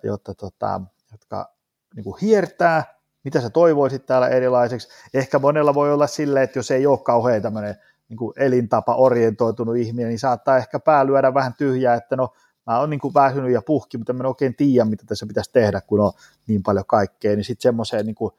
[0.04, 0.82] jotta, tota,
[1.12, 1.54] jotka
[1.96, 4.88] niin kuin hiertää, mitä sä toivoisit täällä erilaiseksi.
[5.14, 7.76] Ehkä monella voi olla silleen, että jos ei ole kauhean tämmöinen
[8.10, 12.34] niin kuin elintapa orientoitunut ihminen, niin saattaa ehkä pää lyödä vähän tyhjää, että no
[12.68, 15.52] mä oon niin kuin väsynyt ja puhki, mutta mä en oikein tiedä, mitä tässä pitäisi
[15.54, 16.12] tehdä, kun on
[16.48, 18.34] niin paljon kaikkea, niin sitten semmoiseen niin kuin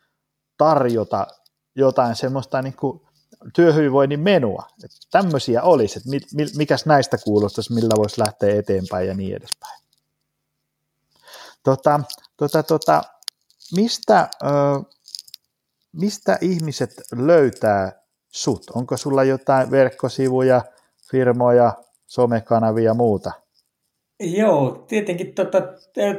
[0.58, 1.26] tarjota
[1.74, 3.00] jotain semmoista niin kuin
[3.54, 4.68] työhyvinvoinnin menua.
[4.84, 6.10] Että tämmöisiä olisi, että
[6.56, 9.82] mikäs näistä kuulostaisi, millä voisi lähteä eteenpäin ja niin edespäin.
[11.62, 12.00] Tota,
[12.36, 13.02] tota, tota,
[13.76, 14.46] mistä, ö,
[15.92, 17.92] mistä ihmiset löytää
[18.32, 18.70] sut?
[18.74, 20.62] Onko sulla jotain verkkosivuja,
[21.10, 21.72] firmoja,
[22.06, 23.32] somekanavia ja muuta?
[24.20, 25.58] Joo, tietenkin tota,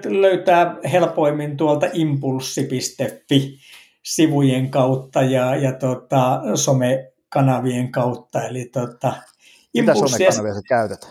[0.05, 3.59] löytää helpoimmin tuolta impulssi.fi
[4.05, 8.43] sivujen kautta ja, ja tota, somekanavien kautta.
[8.43, 9.13] Eli tota,
[9.73, 11.07] Mitä somekanavia sä käytät?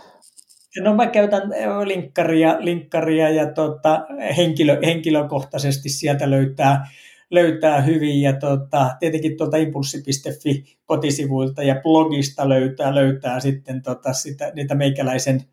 [0.80, 1.42] No mä käytän
[1.84, 4.06] linkkaria, linkkaria ja tota,
[4.36, 6.88] henkilö, henkilökohtaisesti sieltä löytää,
[7.30, 14.52] löytää hyvin ja tota, tietenkin tuolta impulssi.fi kotisivuilta ja blogista löytää, löytää sitten tota, sitä,
[14.54, 15.44] niitä meikäläisen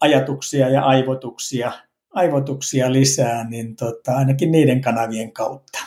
[0.00, 1.72] ajatuksia ja aivotuksia,
[2.10, 5.78] aivotuksia lisää, niin tota, ainakin niiden kanavien kautta.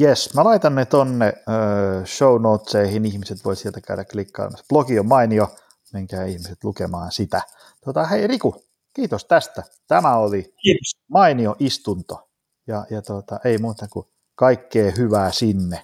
[0.00, 4.64] Yes, mä laitan ne tonne uh, show notesihin, ihmiset voi sieltä käydä klikkaamassa.
[4.68, 5.54] Blogi on mainio,
[5.92, 7.42] menkää ihmiset lukemaan sitä.
[7.84, 8.64] Tota, hei Riku,
[8.94, 9.62] kiitos tästä.
[9.88, 11.02] Tämä oli kiitos.
[11.08, 12.28] mainio istunto.
[12.66, 15.82] Ja, ja tota, ei muuta kuin kaikkea hyvää sinne.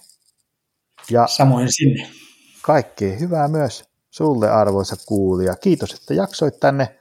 [1.11, 2.11] Ja Samoin sinne.
[2.63, 5.57] Kaikkea hyvää myös sulle arvoisa kuulija.
[5.57, 6.99] Kiitos, että jaksoit tänne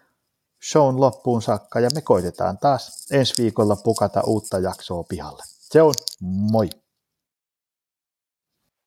[0.71, 5.43] shown loppuun saakka ja me koitetaan taas ensi viikolla pukata uutta jaksoa pihalle.
[5.45, 6.69] Se on moi!